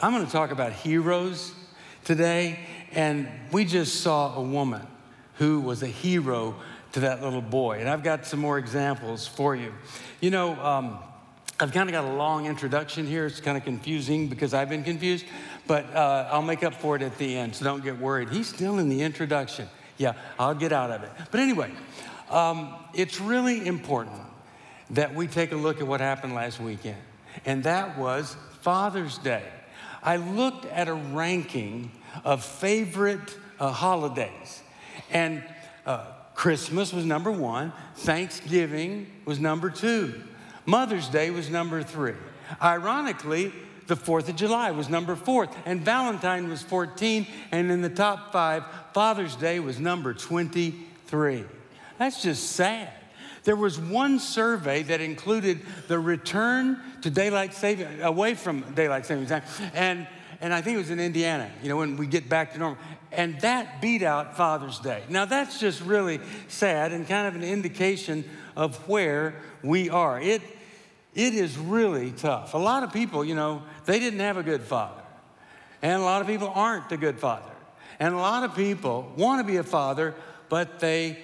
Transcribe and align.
I'm 0.00 0.12
going 0.12 0.26
to 0.26 0.32
talk 0.32 0.50
about 0.50 0.72
heroes 0.72 1.52
today, 2.04 2.58
and 2.92 3.28
we 3.52 3.64
just 3.64 4.00
saw 4.00 4.36
a 4.36 4.42
woman 4.42 4.86
who 5.34 5.60
was 5.60 5.82
a 5.82 5.88
hero 5.88 6.54
to 6.92 7.00
that 7.00 7.22
little 7.22 7.42
boy. 7.42 7.78
And 7.80 7.88
I've 7.88 8.02
got 8.02 8.26
some 8.26 8.40
more 8.40 8.58
examples 8.58 9.26
for 9.26 9.56
you. 9.56 9.72
You 10.20 10.30
know, 10.30 10.54
um, 10.62 10.98
I've 11.58 11.72
kind 11.72 11.88
of 11.88 11.92
got 11.92 12.04
a 12.04 12.14
long 12.14 12.46
introduction 12.46 13.06
here. 13.06 13.26
It's 13.26 13.40
kind 13.40 13.56
of 13.56 13.64
confusing 13.64 14.28
because 14.28 14.54
I've 14.54 14.68
been 14.68 14.84
confused, 14.84 15.24
but 15.66 15.84
uh, 15.94 16.28
I'll 16.30 16.42
make 16.42 16.64
up 16.64 16.74
for 16.74 16.96
it 16.96 17.02
at 17.02 17.16
the 17.18 17.36
end, 17.36 17.54
so 17.54 17.64
don't 17.64 17.82
get 17.82 17.98
worried. 17.98 18.30
He's 18.30 18.48
still 18.48 18.78
in 18.78 18.88
the 18.88 19.02
introduction. 19.02 19.68
Yeah, 19.96 20.14
I'll 20.38 20.54
get 20.54 20.72
out 20.72 20.90
of 20.90 21.02
it. 21.04 21.10
But 21.30 21.40
anyway, 21.40 21.70
um, 22.30 22.74
it's 22.92 23.20
really 23.20 23.66
important 23.66 24.20
that 24.90 25.14
we 25.14 25.26
take 25.26 25.52
a 25.52 25.56
look 25.56 25.80
at 25.80 25.86
what 25.86 26.00
happened 26.00 26.34
last 26.34 26.60
weekend, 26.60 26.98
and 27.44 27.62
that 27.64 27.98
was 27.98 28.36
Father's 28.64 29.18
Day. 29.18 29.42
I 30.02 30.16
looked 30.16 30.64
at 30.64 30.88
a 30.88 30.94
ranking 30.94 31.92
of 32.24 32.42
favorite 32.42 33.36
uh, 33.60 33.70
holidays, 33.70 34.62
and 35.10 35.44
uh, 35.84 36.06
Christmas 36.34 36.90
was 36.90 37.04
number 37.04 37.30
one, 37.30 37.74
Thanksgiving 37.96 39.06
was 39.26 39.38
number 39.38 39.68
two, 39.68 40.14
Mother's 40.64 41.08
Day 41.10 41.30
was 41.30 41.50
number 41.50 41.82
three. 41.82 42.14
Ironically, 42.62 43.52
the 43.86 43.96
4th 43.96 44.30
of 44.30 44.36
July 44.36 44.70
was 44.70 44.88
number 44.88 45.14
four, 45.14 45.46
and 45.66 45.82
Valentine 45.82 46.48
was 46.48 46.62
14, 46.62 47.26
and 47.52 47.70
in 47.70 47.82
the 47.82 47.90
top 47.90 48.32
five, 48.32 48.64
Father's 48.94 49.36
Day 49.36 49.60
was 49.60 49.78
number 49.78 50.14
23. 50.14 51.44
That's 51.98 52.22
just 52.22 52.52
sad. 52.52 52.90
There 53.44 53.56
was 53.56 53.78
one 53.78 54.18
survey 54.18 54.82
that 54.84 55.00
included 55.00 55.60
the 55.86 55.98
return 55.98 56.80
to 57.02 57.10
daylight 57.10 57.54
saving, 57.54 58.02
away 58.02 58.34
from 58.34 58.62
daylight 58.74 59.06
saving 59.06 59.26
time, 59.26 59.42
and, 59.74 60.08
and 60.40 60.52
I 60.52 60.62
think 60.62 60.76
it 60.76 60.78
was 60.78 60.90
in 60.90 60.98
Indiana, 60.98 61.50
you 61.62 61.68
know, 61.68 61.76
when 61.76 61.96
we 61.96 62.06
get 62.06 62.28
back 62.28 62.54
to 62.54 62.58
normal. 62.58 62.78
And 63.12 63.40
that 63.42 63.80
beat 63.80 64.02
out 64.02 64.36
Father's 64.36 64.80
Day. 64.80 65.02
Now, 65.08 65.24
that's 65.24 65.60
just 65.60 65.80
really 65.82 66.20
sad 66.48 66.92
and 66.92 67.06
kind 67.06 67.28
of 67.28 67.36
an 67.36 67.44
indication 67.44 68.24
of 68.56 68.76
where 68.88 69.36
we 69.62 69.88
are. 69.88 70.20
It, 70.20 70.42
it 71.14 71.34
is 71.34 71.56
really 71.56 72.10
tough. 72.10 72.54
A 72.54 72.58
lot 72.58 72.82
of 72.82 72.92
people, 72.92 73.24
you 73.24 73.34
know, 73.34 73.62
they 73.84 74.00
didn't 74.00 74.20
have 74.20 74.36
a 74.36 74.42
good 74.42 74.62
father. 74.62 75.02
And 75.80 76.00
a 76.00 76.04
lot 76.04 76.22
of 76.22 76.26
people 76.26 76.50
aren't 76.52 76.90
a 76.92 76.96
good 76.96 77.20
father. 77.20 77.52
And 78.00 78.14
a 78.14 78.18
lot 78.18 78.42
of 78.42 78.56
people 78.56 79.12
want 79.16 79.40
to 79.40 79.44
be 79.44 79.58
a 79.58 79.62
father, 79.62 80.14
but 80.48 80.80
they 80.80 81.18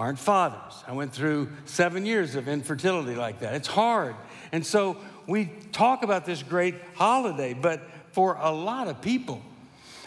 aren't 0.00 0.18
fathers. 0.18 0.82
I 0.88 0.92
went 0.92 1.12
through 1.12 1.50
seven 1.66 2.06
years 2.06 2.34
of 2.34 2.48
infertility 2.48 3.14
like 3.14 3.40
that. 3.40 3.52
It's 3.54 3.68
hard. 3.68 4.16
And 4.50 4.64
so 4.64 4.96
we 5.26 5.52
talk 5.72 6.02
about 6.02 6.24
this 6.24 6.42
great 6.42 6.74
holiday, 6.94 7.52
but 7.52 7.82
for 8.12 8.38
a 8.40 8.50
lot 8.50 8.88
of 8.88 9.02
people, 9.02 9.42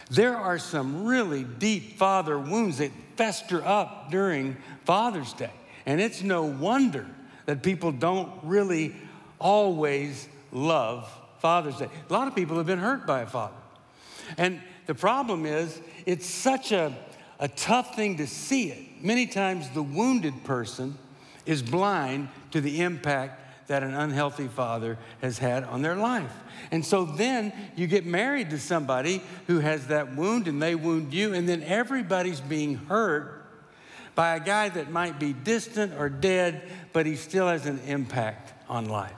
there 0.10 0.36
are 0.36 0.58
some 0.58 1.06
really 1.06 1.44
deep 1.44 1.98
father 1.98 2.40
wounds 2.40 2.80
that 2.80 2.90
fester 3.18 3.64
up 3.64 4.10
during 4.10 4.58
Father's 4.84 5.32
Day. 5.34 5.52
And 5.86 6.02
it's 6.02 6.24
no 6.24 6.44
wonder 6.44 7.06
that 7.46 7.62
people 7.62 7.92
don't 7.92 8.32
really 8.42 8.96
always 9.38 10.28
love 10.52 11.08
Father's 11.38 11.78
Day. 11.78 11.90
A 12.10 12.14
lot 12.14 12.28
of 12.28 12.34
people 12.34 12.58
have 12.58 12.66
been 12.66 12.80
hurt 12.80 13.06
by 13.06 13.22
a 13.22 13.28
father. 13.28 13.54
And 14.40 14.60
the 14.88 14.96
problem 14.96 15.46
is, 15.46 15.80
it's 16.08 16.26
such 16.26 16.72
a, 16.72 16.98
a 17.44 17.50
tough 17.50 17.94
thing 17.94 18.16
to 18.16 18.26
see 18.26 18.70
it 18.70 19.04
many 19.04 19.28
times 19.28 19.70
the 19.72 19.84
wounded 19.84 20.46
person 20.46 20.98
is 21.46 21.62
blind 21.62 22.30
to 22.52 22.62
the 22.62 22.80
impact 22.80 23.68
that 23.68 23.84
an 23.84 23.94
unhealthy 23.94 24.48
father 24.48 24.98
has 25.22 25.40
had 25.40 25.66
on 25.66 25.82
their 25.82 25.98
life. 25.98 26.32
And 26.72 26.86
so 26.86 27.04
then 27.04 27.52
you 27.76 27.86
get 27.86 28.06
married 28.06 28.50
to 28.52 28.60
somebody 28.60 29.22
who 29.48 29.60
has 29.60 29.88
that 29.88 30.16
wound 30.16 30.48
and 30.48 30.62
they 30.62 30.74
wound 30.74 31.14
you, 31.14 31.34
and 31.34 31.48
then 31.48 31.64
everybody's 31.64 32.40
being 32.40 32.76
hurt 32.76 33.46
by 34.16 34.38
a 34.38 34.40
guy 34.40 34.70
that 34.70 34.90
might 34.90 35.20
be 35.20 35.34
distant 35.34 35.94
or 36.00 36.08
dead, 36.08 36.62
but 36.94 37.06
he 37.06 37.18
still 37.18 37.48
has 37.48 37.66
an 37.66 37.80
impact 37.88 38.54
on 38.70 38.86
life. 38.86 39.12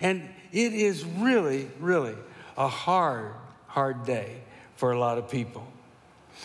And 0.00 0.26
it 0.52 0.72
is 0.72 1.04
really, 1.04 1.68
really 1.80 2.14
a 2.56 2.68
hard, 2.68 3.32
hard 3.66 4.06
day 4.06 4.40
for 4.76 4.92
a 4.92 4.98
lot 4.98 5.18
of 5.18 5.28
people. 5.30 5.71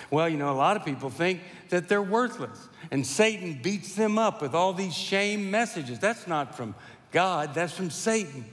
Well, 0.09 0.30
you 0.30 0.38
know, 0.38 0.52
a 0.52 0.56
lot 0.56 0.78
of 0.78 0.85
people 0.85 1.09
think 1.09 1.41
that 1.69 1.90
they're 1.90 2.02
worthless, 2.02 2.69
and 2.91 3.06
Satan 3.06 3.59
beats 3.62 3.96
them 3.96 4.18
up 4.18 4.41
with 4.41 4.53
all 4.53 4.74
these 4.74 4.94
shame 4.94 5.52
messages. 5.52 6.00
That's 6.00 6.28
not 6.28 6.56
from 6.56 6.75
God, 7.12 7.53
that's 7.53 7.74
from 7.74 7.90
Satan. 7.90 8.46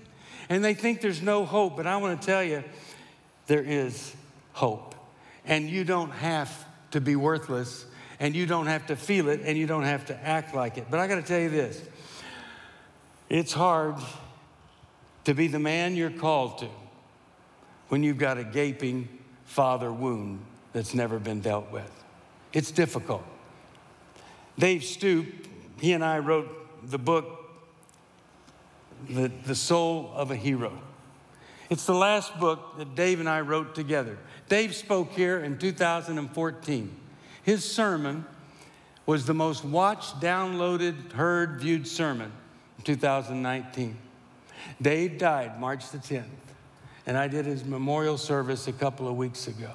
And 0.48 0.64
they 0.64 0.74
think 0.74 1.00
there's 1.00 1.22
no 1.22 1.44
hope, 1.44 1.76
but 1.76 1.86
I 1.86 1.96
want 1.96 2.20
to 2.20 2.26
tell 2.26 2.42
you, 2.42 2.64
there 3.46 3.62
is 3.62 4.14
hope. 4.52 4.94
And 5.44 5.68
you 5.68 5.84
don't 5.84 6.10
have 6.10 6.50
to 6.90 7.00
be 7.00 7.16
worthless, 7.16 7.86
and 8.18 8.34
you 8.34 8.46
don't 8.46 8.66
have 8.66 8.86
to 8.86 8.96
feel 8.96 9.28
it, 9.28 9.40
and 9.44 9.56
you 9.56 9.66
don't 9.66 9.84
have 9.84 10.06
to 10.06 10.26
act 10.26 10.54
like 10.54 10.78
it. 10.78 10.86
But 10.90 11.00
I 11.00 11.06
got 11.06 11.16
to 11.16 11.22
tell 11.22 11.40
you 11.40 11.50
this 11.50 11.80
it's 13.28 13.52
hard 13.52 13.96
to 15.24 15.34
be 15.34 15.48
the 15.48 15.58
man 15.58 15.96
you're 15.96 16.10
called 16.10 16.58
to 16.58 16.68
when 17.88 18.02
you've 18.02 18.18
got 18.18 18.38
a 18.38 18.44
gaping 18.44 19.08
father 19.44 19.92
wound 19.92 20.44
that's 20.74 20.92
never 20.92 21.18
been 21.18 21.40
dealt 21.40 21.70
with. 21.70 21.90
It's 22.52 22.70
difficult. 22.70 23.24
Dave 24.58 24.84
Stoop, 24.84 25.26
he 25.80 25.92
and 25.94 26.04
I 26.04 26.18
wrote 26.18 26.90
the 26.90 26.98
book, 26.98 27.24
The, 29.08 29.30
the 29.46 29.54
Soul 29.54 30.12
of 30.14 30.30
a 30.30 30.36
Hero. 30.36 30.78
It's 31.70 31.86
the 31.86 31.94
last 31.94 32.38
book 32.38 32.76
that 32.76 32.94
Dave 32.94 33.20
and 33.20 33.28
I 33.28 33.40
wrote 33.40 33.74
together. 33.74 34.18
Dave 34.48 34.74
spoke 34.74 35.12
here 35.12 35.38
in 35.38 35.58
2014. 35.58 36.96
His 37.42 37.64
sermon 37.64 38.26
was 39.06 39.26
the 39.26 39.34
most 39.34 39.64
watched, 39.64 40.20
downloaded, 40.20 41.12
heard, 41.12 41.60
viewed 41.60 41.86
sermon 41.86 42.32
in 42.78 42.84
2019. 42.84 43.96
Dave 44.80 45.18
died 45.18 45.60
March 45.60 45.90
the 45.90 45.98
10th, 45.98 46.24
and 47.06 47.16
I 47.16 47.28
did 47.28 47.46
his 47.46 47.64
memorial 47.64 48.18
service 48.18 48.66
a 48.66 48.72
couple 48.72 49.08
of 49.08 49.16
weeks 49.16 49.46
ago. 49.46 49.70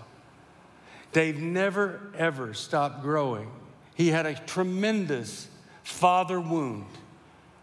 Dave 1.12 1.40
never, 1.40 2.00
ever 2.18 2.54
stopped 2.54 3.02
growing. 3.02 3.52
He 3.96 4.10
had 4.10 4.26
a 4.26 4.36
tremendous 4.36 5.48
father 5.84 6.40
wound 6.40 6.86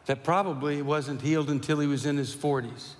that 0.06 0.24
probably 0.24 0.82
wasn't 0.82 1.22
healed 1.22 1.50
until 1.50 1.80
he 1.80 1.86
was 1.86 2.06
in 2.06 2.16
his 2.16 2.34
40s. 2.34 2.94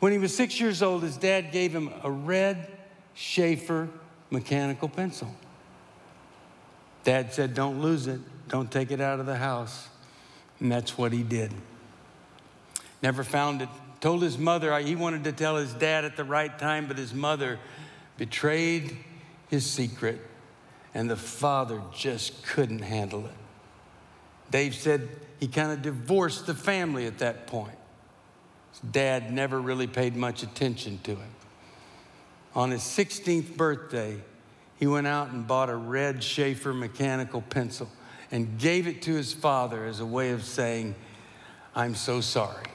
When 0.00 0.12
he 0.12 0.18
was 0.18 0.34
six 0.34 0.60
years 0.60 0.82
old, 0.82 1.02
his 1.02 1.16
dad 1.16 1.52
gave 1.52 1.74
him 1.74 1.90
a 2.02 2.10
red 2.10 2.70
Sheaffer 3.16 3.88
mechanical 4.30 4.88
pencil. 4.88 5.34
Dad 7.04 7.32
said, 7.32 7.54
Don't 7.54 7.80
lose 7.80 8.06
it, 8.06 8.20
don't 8.48 8.70
take 8.70 8.90
it 8.90 9.00
out 9.00 9.20
of 9.20 9.26
the 9.26 9.36
house. 9.36 9.88
And 10.60 10.70
that's 10.70 10.96
what 10.96 11.12
he 11.12 11.22
did. 11.22 11.52
Never 13.02 13.24
found 13.24 13.62
it. 13.62 13.68
Told 14.00 14.22
his 14.22 14.38
mother 14.38 14.78
he 14.80 14.96
wanted 14.96 15.24
to 15.24 15.32
tell 15.32 15.56
his 15.56 15.72
dad 15.72 16.04
at 16.04 16.16
the 16.16 16.24
right 16.24 16.58
time, 16.58 16.86
but 16.86 16.98
his 16.98 17.14
mother 17.14 17.58
betrayed 18.18 18.96
his 19.54 19.70
secret, 19.70 20.20
and 20.94 21.08
the 21.08 21.16
father 21.16 21.80
just 21.94 22.44
couldn't 22.44 22.80
handle 22.80 23.24
it. 23.24 23.32
Dave 24.50 24.74
said 24.74 25.08
he 25.40 25.48
kind 25.48 25.72
of 25.72 25.80
divorced 25.80 26.46
the 26.46 26.54
family 26.54 27.06
at 27.06 27.18
that 27.18 27.46
point. 27.46 27.78
His 28.72 28.80
dad 28.80 29.32
never 29.32 29.60
really 29.60 29.86
paid 29.86 30.16
much 30.16 30.42
attention 30.42 30.98
to 31.04 31.12
him. 31.12 31.30
On 32.54 32.70
his 32.70 32.82
16th 32.82 33.56
birthday, 33.56 34.20
he 34.76 34.86
went 34.86 35.06
out 35.06 35.30
and 35.30 35.46
bought 35.46 35.70
a 35.70 35.76
red 35.76 36.18
Sheaffer 36.18 36.76
mechanical 36.76 37.40
pencil 37.40 37.88
and 38.30 38.58
gave 38.58 38.86
it 38.86 39.02
to 39.02 39.14
his 39.14 39.32
father 39.32 39.84
as 39.84 40.00
a 40.00 40.06
way 40.06 40.30
of 40.30 40.44
saying, 40.44 40.94
I'm 41.74 41.94
so 41.94 42.20
sorry. 42.20 42.66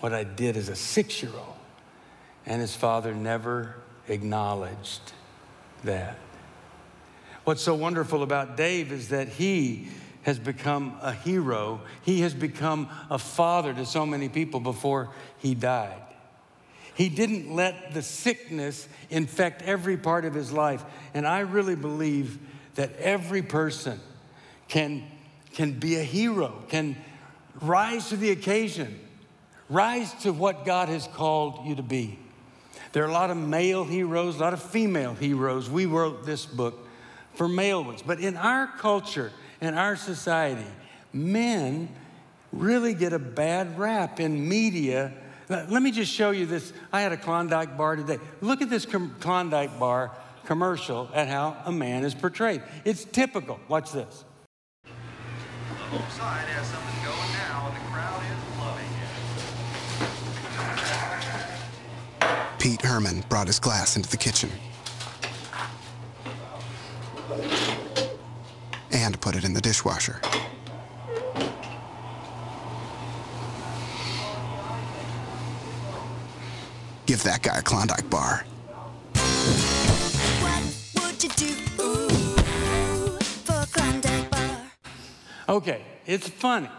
What 0.00 0.12
I 0.12 0.24
did 0.24 0.56
as 0.56 0.68
a 0.68 0.76
six 0.76 1.22
year 1.22 1.32
old. 1.34 1.56
And 2.46 2.60
his 2.60 2.74
father 2.74 3.14
never 3.14 3.76
acknowledged 4.08 5.12
that. 5.84 6.18
What's 7.44 7.62
so 7.62 7.74
wonderful 7.74 8.22
about 8.22 8.56
Dave 8.56 8.92
is 8.92 9.08
that 9.08 9.28
he 9.28 9.88
has 10.22 10.38
become 10.38 10.96
a 11.02 11.12
hero. 11.12 11.80
He 12.02 12.20
has 12.20 12.34
become 12.34 12.88
a 13.10 13.18
father 13.18 13.74
to 13.74 13.84
so 13.84 14.06
many 14.06 14.28
people 14.28 14.60
before 14.60 15.10
he 15.38 15.54
died. 15.54 16.00
He 16.94 17.08
didn't 17.08 17.54
let 17.54 17.94
the 17.94 18.02
sickness 18.02 18.86
infect 19.10 19.62
every 19.62 19.96
part 19.96 20.24
of 20.24 20.34
his 20.34 20.52
life. 20.52 20.84
And 21.14 21.26
I 21.26 21.40
really 21.40 21.74
believe 21.74 22.38
that 22.74 22.94
every 22.96 23.42
person 23.42 23.98
can, 24.68 25.04
can 25.54 25.78
be 25.78 25.96
a 25.96 26.02
hero, 26.04 26.62
can 26.68 26.96
rise 27.60 28.10
to 28.10 28.16
the 28.16 28.30
occasion, 28.30 29.00
rise 29.68 30.12
to 30.22 30.32
what 30.32 30.64
God 30.64 30.88
has 30.88 31.06
called 31.08 31.66
you 31.66 31.74
to 31.76 31.82
be. 31.82 32.18
There 32.92 33.02
are 33.04 33.08
a 33.08 33.12
lot 33.12 33.30
of 33.30 33.36
male 33.36 33.84
heroes, 33.84 34.36
a 34.36 34.40
lot 34.40 34.52
of 34.52 34.62
female 34.62 35.14
heroes. 35.14 35.70
We 35.70 35.86
wrote 35.86 36.24
this 36.24 36.46
book 36.46 36.86
for 37.34 37.48
male 37.48 37.82
ones. 37.82 38.02
But 38.02 38.20
in 38.20 38.36
our 38.36 38.66
culture, 38.66 39.32
in 39.60 39.74
our 39.74 39.96
society, 39.96 40.66
men 41.12 41.88
really 42.52 42.94
get 42.94 43.12
a 43.12 43.18
bad 43.18 43.78
rap 43.78 44.20
in 44.20 44.48
media. 44.48 45.12
Let 45.48 45.82
me 45.82 45.90
just 45.90 46.12
show 46.12 46.30
you 46.30 46.46
this. 46.46 46.72
I 46.92 47.00
had 47.00 47.12
a 47.12 47.16
Klondike 47.16 47.76
bar 47.76 47.96
today. 47.96 48.18
Look 48.40 48.62
at 48.62 48.70
this 48.70 48.86
Klondike 48.86 49.78
bar 49.78 50.12
commercial 50.44 51.08
at 51.14 51.28
how 51.28 51.56
a 51.64 51.72
man 51.72 52.04
is 52.04 52.14
portrayed. 52.14 52.62
It's 52.84 53.04
typical. 53.04 53.60
Watch 53.68 53.92
this. 53.92 54.24
The 54.84 54.90
whole 55.98 56.10
side 56.10 56.48
has 56.48 56.66
something 56.66 57.04
going 57.04 57.32
now, 57.36 57.68
and 57.68 57.76
the 57.76 57.80
crowd 57.92 58.22
is 58.24 58.38
loving 58.58 58.84
it. 58.84 59.12
Pete 62.62 62.82
Herman 62.82 63.24
brought 63.28 63.48
his 63.48 63.58
glass 63.58 63.96
into 63.96 64.08
the 64.08 64.16
kitchen 64.16 64.48
and 68.92 69.20
put 69.20 69.34
it 69.34 69.42
in 69.42 69.52
the 69.52 69.60
dishwasher. 69.60 70.20
Give 77.04 77.20
that 77.24 77.42
guy 77.42 77.58
a 77.58 77.62
Klondike 77.62 78.08
bar. 78.08 78.46
Okay, 85.48 85.82
it's 86.06 86.28
funny, 86.28 86.70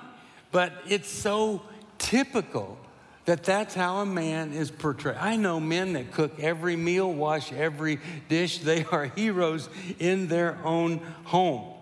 but 0.54 0.72
it's 0.88 1.10
so 1.10 1.62
typical 1.98 2.78
that 3.26 3.44
that's 3.44 3.74
how 3.74 4.00
a 4.00 4.06
man 4.06 4.54
is 4.54 4.70
portrayed. 4.70 5.16
I 5.18 5.38
know 5.38 5.60
men 5.60 5.94
that 5.94 6.12
cook 6.12 6.40
every 6.40 6.76
meal, 6.76 7.12
wash 7.12 7.54
every 7.54 8.00
dish. 8.28 8.60
They 8.60 8.84
are 8.86 9.06
heroes 9.06 9.70
in 10.00 10.28
their 10.28 10.58
own 10.64 10.98
home. 11.24 11.74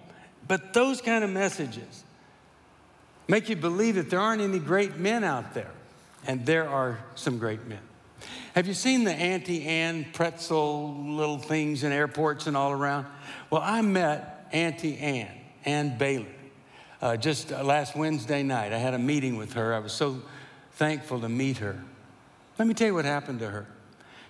But 0.48 0.74
those 0.74 1.02
kind 1.02 1.24
of 1.24 1.30
messages 1.30 2.04
make 3.28 3.50
you 3.50 3.56
believe 3.56 3.96
that 3.96 4.10
there 4.10 4.20
aren't 4.20 4.42
any 4.42 4.60
great 4.60 4.98
men 4.98 5.24
out 5.24 5.54
there. 5.54 5.72
And 6.28 6.46
there 6.46 6.70
are 6.70 7.00
some 7.16 7.40
great 7.40 7.66
men. 7.66 7.80
Have 8.54 8.68
you 8.68 8.76
seen 8.76 9.06
the 9.06 9.14
Auntie 9.14 9.66
Anne 9.66 10.06
pretzel 10.14 10.94
little 10.94 11.40
things 11.40 11.84
in 11.84 11.92
airports 11.92 12.46
and 12.46 12.56
all 12.56 12.72
around? 12.72 13.08
Well, 13.50 13.62
I 13.64 13.82
met 13.82 14.48
Auntie 14.52 14.98
Anne, 15.00 15.32
Ann 15.66 15.98
Bailey, 15.98 16.28
uh, 17.02 17.18
just 17.18 17.50
last 17.50 17.96
Wednesday 17.96 18.44
night. 18.44 18.74
I 18.74 18.78
had 18.78 18.94
a 18.94 19.00
meeting 19.00 19.38
with 19.38 19.54
her. 19.54 19.74
I 19.74 19.80
was 19.80 19.94
so 19.94 20.22
thankful 20.82 21.20
to 21.20 21.30
meet 21.30 21.60
her. 21.60 21.80
Let 22.58 22.68
me 22.68 22.74
tell 22.74 22.88
you 22.88 22.96
what 22.96 23.06
happened 23.06 23.38
to 23.42 23.50
her. 23.52 23.68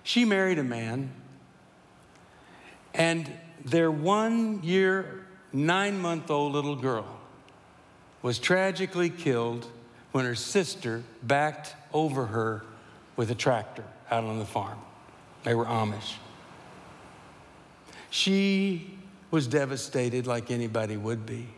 She 0.02 0.26
married 0.26 0.58
a 0.58 0.62
man, 0.62 1.10
and 2.92 3.32
their 3.64 3.90
one 3.90 4.62
year, 4.62 5.24
nine 5.54 5.98
month 5.98 6.30
old 6.30 6.52
little 6.52 6.76
girl 6.76 7.06
was 8.20 8.38
tragically 8.38 9.08
killed 9.08 9.66
when 10.10 10.26
her 10.26 10.34
sister 10.34 11.02
backed 11.22 11.74
over 11.94 12.26
her 12.26 12.62
with 13.16 13.30
a 13.30 13.34
tractor 13.34 13.84
out 14.10 14.24
on 14.24 14.38
the 14.38 14.44
farm. 14.44 14.78
They 15.44 15.54
were 15.54 15.64
Amish. 15.64 16.16
She 18.10 18.98
was 19.30 19.46
devastated 19.46 20.26
like 20.26 20.50
anybody 20.50 20.98
would 20.98 21.24
be. 21.24 21.48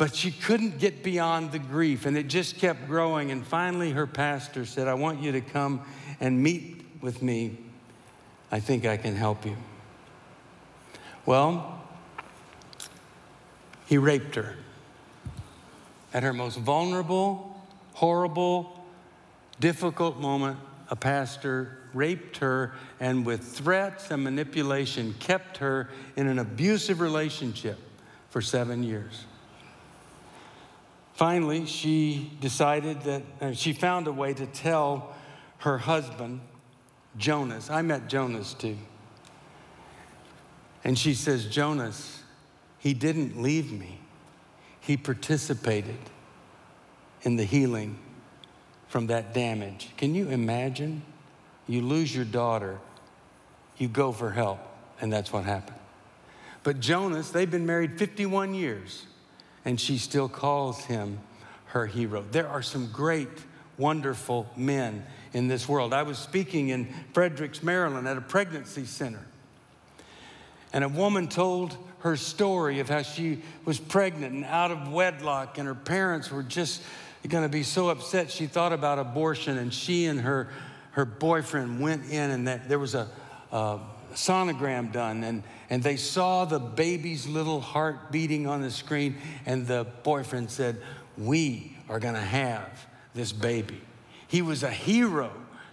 But 0.00 0.16
she 0.16 0.30
couldn't 0.30 0.78
get 0.78 1.02
beyond 1.02 1.52
the 1.52 1.58
grief, 1.58 2.06
and 2.06 2.16
it 2.16 2.26
just 2.26 2.56
kept 2.56 2.86
growing. 2.86 3.30
And 3.30 3.46
finally, 3.46 3.90
her 3.90 4.06
pastor 4.06 4.64
said, 4.64 4.88
I 4.88 4.94
want 4.94 5.20
you 5.20 5.30
to 5.32 5.42
come 5.42 5.82
and 6.20 6.42
meet 6.42 6.86
with 7.02 7.20
me. 7.20 7.58
I 8.50 8.60
think 8.60 8.86
I 8.86 8.96
can 8.96 9.14
help 9.14 9.44
you. 9.44 9.58
Well, 11.26 11.82
he 13.84 13.98
raped 13.98 14.36
her 14.36 14.54
at 16.14 16.22
her 16.22 16.32
most 16.32 16.56
vulnerable, 16.56 17.62
horrible, 17.92 18.82
difficult 19.60 20.16
moment 20.16 20.56
a 20.88 20.96
pastor 20.96 21.76
raped 21.92 22.38
her 22.38 22.72
and 23.00 23.26
with 23.26 23.42
threats 23.42 24.10
and 24.10 24.24
manipulation 24.24 25.14
kept 25.20 25.58
her 25.58 25.90
in 26.16 26.26
an 26.26 26.38
abusive 26.38 27.00
relationship 27.00 27.78
for 28.30 28.40
seven 28.40 28.82
years. 28.82 29.26
Finally, 31.20 31.66
she 31.66 32.30
decided 32.40 33.02
that 33.02 33.22
uh, 33.42 33.52
she 33.52 33.74
found 33.74 34.06
a 34.06 34.12
way 34.12 34.32
to 34.32 34.46
tell 34.46 35.14
her 35.58 35.76
husband, 35.76 36.40
Jonas. 37.18 37.68
I 37.68 37.82
met 37.82 38.08
Jonas 38.08 38.54
too. 38.54 38.78
And 40.82 40.98
she 40.98 41.12
says, 41.12 41.44
Jonas, 41.44 42.22
he 42.78 42.94
didn't 42.94 43.42
leave 43.42 43.70
me, 43.70 44.00
he 44.80 44.96
participated 44.96 45.98
in 47.20 47.36
the 47.36 47.44
healing 47.44 47.98
from 48.88 49.08
that 49.08 49.34
damage. 49.34 49.90
Can 49.98 50.14
you 50.14 50.30
imagine? 50.30 51.02
You 51.66 51.82
lose 51.82 52.16
your 52.16 52.24
daughter, 52.24 52.78
you 53.76 53.88
go 53.88 54.10
for 54.10 54.30
help, 54.30 54.60
and 55.02 55.12
that's 55.12 55.34
what 55.34 55.44
happened. 55.44 55.80
But 56.62 56.80
Jonas, 56.80 57.28
they've 57.28 57.50
been 57.50 57.66
married 57.66 57.98
51 57.98 58.54
years, 58.54 59.04
and 59.64 59.80
she 59.80 59.98
still 59.98 60.28
calls 60.28 60.84
him 60.84 61.18
her 61.66 61.86
hero. 61.86 62.24
There 62.30 62.48
are 62.48 62.62
some 62.62 62.90
great, 62.92 63.28
wonderful 63.78 64.48
men 64.56 65.04
in 65.32 65.48
this 65.48 65.68
world. 65.68 65.92
I 65.92 66.02
was 66.02 66.18
speaking 66.18 66.70
in 66.70 66.92
Fredericks, 67.12 67.62
Maryland 67.62 68.08
at 68.08 68.16
a 68.16 68.22
pregnancy 68.22 68.84
center, 68.84 69.24
and 70.72 70.84
a 70.84 70.88
woman 70.88 71.28
told 71.28 71.76
her 72.00 72.16
story 72.16 72.80
of 72.80 72.88
how 72.88 73.02
she 73.02 73.42
was 73.64 73.78
pregnant 73.78 74.34
and 74.34 74.44
out 74.44 74.70
of 74.70 74.90
wedlock, 74.90 75.58
and 75.58 75.66
her 75.66 75.74
parents 75.74 76.30
were 76.30 76.42
just 76.42 76.82
going 77.28 77.42
to 77.42 77.50
be 77.50 77.62
so 77.62 77.90
upset 77.90 78.30
she 78.30 78.46
thought 78.46 78.72
about 78.72 78.98
abortion 78.98 79.58
and 79.58 79.74
she 79.74 80.06
and 80.06 80.20
her 80.22 80.48
her 80.92 81.04
boyfriend 81.04 81.80
went 81.80 82.10
in 82.10 82.30
and 82.30 82.48
that, 82.48 82.68
there 82.68 82.78
was 82.78 82.94
a, 82.94 83.08
a 83.52 83.78
sonogram 84.14 84.92
done 84.92 85.24
and, 85.24 85.42
and 85.68 85.82
they 85.82 85.96
saw 85.96 86.44
the 86.44 86.58
baby's 86.58 87.26
little 87.26 87.60
heart 87.60 88.10
beating 88.12 88.46
on 88.46 88.62
the 88.62 88.70
screen 88.70 89.16
and 89.46 89.66
the 89.66 89.86
boyfriend 90.02 90.50
said 90.50 90.80
we 91.16 91.76
are 91.88 91.98
going 91.98 92.14
to 92.14 92.20
have 92.20 92.86
this 93.14 93.32
baby 93.32 93.80
he 94.28 94.42
was 94.42 94.62
a 94.62 94.70
hero 94.70 95.32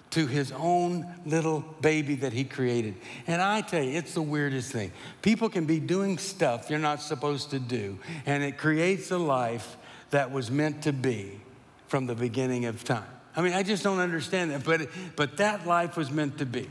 to 0.10 0.26
his 0.26 0.52
own 0.54 1.06
little 1.26 1.60
baby 1.82 2.16
that 2.16 2.34
he 2.34 2.44
created. 2.44 2.96
And 3.28 3.42
I 3.42 3.62
tell 3.62 3.84
you, 3.84 3.98
it's 3.98 4.14
the 4.14 4.22
weirdest 4.22 4.72
thing. 4.72 4.92
People 5.22 5.50
can 5.50 5.66
be 5.66 5.80
doing 5.80 6.18
stuff 6.18 6.70
you're 6.70 6.80
not 6.80 7.02
supposed 7.02 7.52
to 7.52 7.60
do, 7.60 8.00
and 8.26 8.44
it 8.44 8.58
creates 8.58 9.12
a 9.12 9.18
life 9.18 9.78
that 10.12 10.32
was 10.32 10.50
meant 10.50 10.84
to 10.84 10.94
be 10.94 11.40
from 11.88 12.06
the 12.06 12.16
beginning 12.16 12.66
of 12.66 12.84
time. 12.84 13.06
I 13.36 13.42
mean, 13.42 13.54
I 13.54 13.64
just 13.64 13.84
don't 13.84 14.00
understand 14.00 14.52
that, 14.52 14.64
but, 14.64 14.90
but 15.16 15.38
that 15.38 15.68
life 15.68 15.98
was 15.98 16.10
meant 16.10 16.40
to 16.40 16.46
be. 16.46 16.68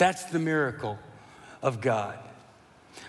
That's 0.00 0.24
the 0.24 0.38
miracle 0.38 0.98
of 1.62 1.82
God. 1.82 2.18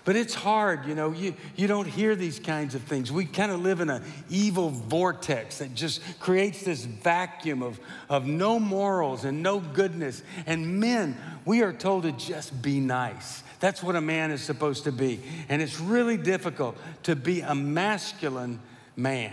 But 0.04 0.14
it's 0.14 0.34
hard, 0.34 0.84
you 0.84 0.94
know, 0.94 1.10
you, 1.12 1.34
you 1.56 1.66
don't 1.66 1.86
hear 1.88 2.14
these 2.14 2.38
kinds 2.38 2.74
of 2.74 2.82
things. 2.82 3.10
We 3.10 3.24
kind 3.24 3.50
of 3.50 3.62
live 3.62 3.80
in 3.80 3.88
an 3.88 4.04
evil 4.28 4.68
vortex 4.68 5.60
that 5.60 5.74
just 5.74 6.02
creates 6.20 6.64
this 6.64 6.84
vacuum 6.84 7.62
of, 7.62 7.80
of 8.10 8.26
no 8.26 8.60
morals 8.60 9.24
and 9.24 9.42
no 9.42 9.58
goodness. 9.58 10.22
And 10.44 10.80
men, 10.80 11.16
we 11.46 11.62
are 11.62 11.72
told 11.72 12.02
to 12.02 12.12
just 12.12 12.60
be 12.60 12.78
nice. 12.78 13.42
That's 13.58 13.82
what 13.82 13.96
a 13.96 14.02
man 14.02 14.30
is 14.30 14.42
supposed 14.42 14.84
to 14.84 14.92
be. 14.92 15.18
And 15.48 15.62
it's 15.62 15.80
really 15.80 16.18
difficult 16.18 16.76
to 17.04 17.16
be 17.16 17.40
a 17.40 17.54
masculine 17.54 18.60
man. 18.96 19.32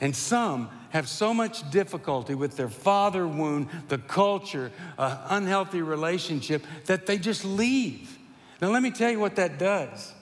And 0.00 0.14
some 0.14 0.68
have 0.90 1.08
so 1.08 1.32
much 1.32 1.68
difficulty 1.70 2.34
with 2.34 2.56
their 2.56 2.68
father 2.68 3.26
wound, 3.26 3.68
the 3.88 3.98
culture, 3.98 4.70
an 4.98 5.18
unhealthy 5.28 5.82
relationship, 5.82 6.64
that 6.86 7.06
they 7.06 7.18
just 7.18 7.44
leave. 7.44 8.18
Now, 8.60 8.70
let 8.70 8.82
me 8.82 8.90
tell 8.90 9.10
you 9.10 9.20
what 9.20 9.36
that 9.36 9.58
does. 9.58 10.12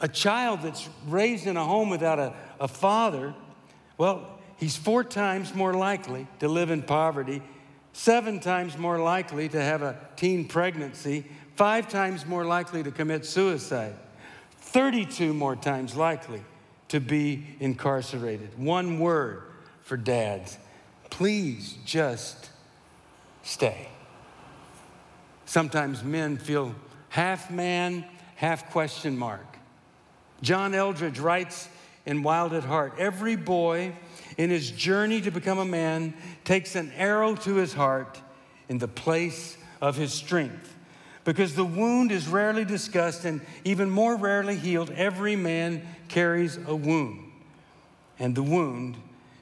A 0.00 0.08
child 0.08 0.62
that's 0.62 0.88
raised 1.06 1.46
in 1.46 1.56
a 1.56 1.64
home 1.64 1.90
without 1.90 2.18
a, 2.18 2.34
a 2.60 2.68
father, 2.68 3.34
well, 3.96 4.38
he's 4.56 4.76
four 4.76 5.02
times 5.04 5.54
more 5.54 5.74
likely 5.74 6.26
to 6.38 6.48
live 6.48 6.70
in 6.70 6.82
poverty, 6.82 7.42
seven 7.92 8.40
times 8.40 8.78
more 8.78 8.98
likely 8.98 9.48
to 9.48 9.60
have 9.60 9.82
a 9.82 9.98
teen 10.16 10.46
pregnancy, 10.46 11.26
five 11.56 11.88
times 11.88 12.24
more 12.24 12.44
likely 12.44 12.82
to 12.82 12.90
commit 12.90 13.26
suicide, 13.26 13.94
32 14.60 15.34
more 15.34 15.56
times 15.56 15.96
likely 15.96 16.42
to 16.88 17.00
be 17.00 17.56
incarcerated. 17.60 18.58
One 18.58 18.98
word 18.98 19.42
for 19.82 19.96
dads 19.96 20.58
please 21.10 21.76
just 21.84 22.50
stay. 23.42 23.88
Sometimes 25.46 26.04
men 26.04 26.36
feel 26.36 26.74
half 27.08 27.50
man, 27.50 28.04
half 28.36 28.70
question 28.70 29.16
mark. 29.16 29.56
John 30.42 30.74
Eldredge 30.74 31.18
writes 31.18 31.68
in 32.06 32.22
Wild 32.22 32.52
at 32.52 32.64
Heart 32.64 32.94
every 32.98 33.36
boy 33.36 33.94
in 34.36 34.50
his 34.50 34.70
journey 34.70 35.20
to 35.22 35.30
become 35.30 35.58
a 35.58 35.64
man 35.64 36.14
takes 36.44 36.76
an 36.76 36.92
arrow 36.96 37.34
to 37.34 37.54
his 37.56 37.72
heart 37.72 38.20
in 38.68 38.78
the 38.78 38.88
place 38.88 39.56
of 39.80 39.96
his 39.96 40.12
strength. 40.12 40.74
Because 41.28 41.54
the 41.54 41.62
wound 41.62 42.10
is 42.10 42.26
rarely 42.26 42.64
discussed 42.64 43.26
and 43.26 43.42
even 43.62 43.90
more 43.90 44.16
rarely 44.16 44.56
healed, 44.56 44.90
every 44.92 45.36
man 45.36 45.86
carries 46.08 46.56
a 46.56 46.74
wound. 46.74 47.30
And 48.18 48.34
the 48.34 48.42
wound 48.42 48.96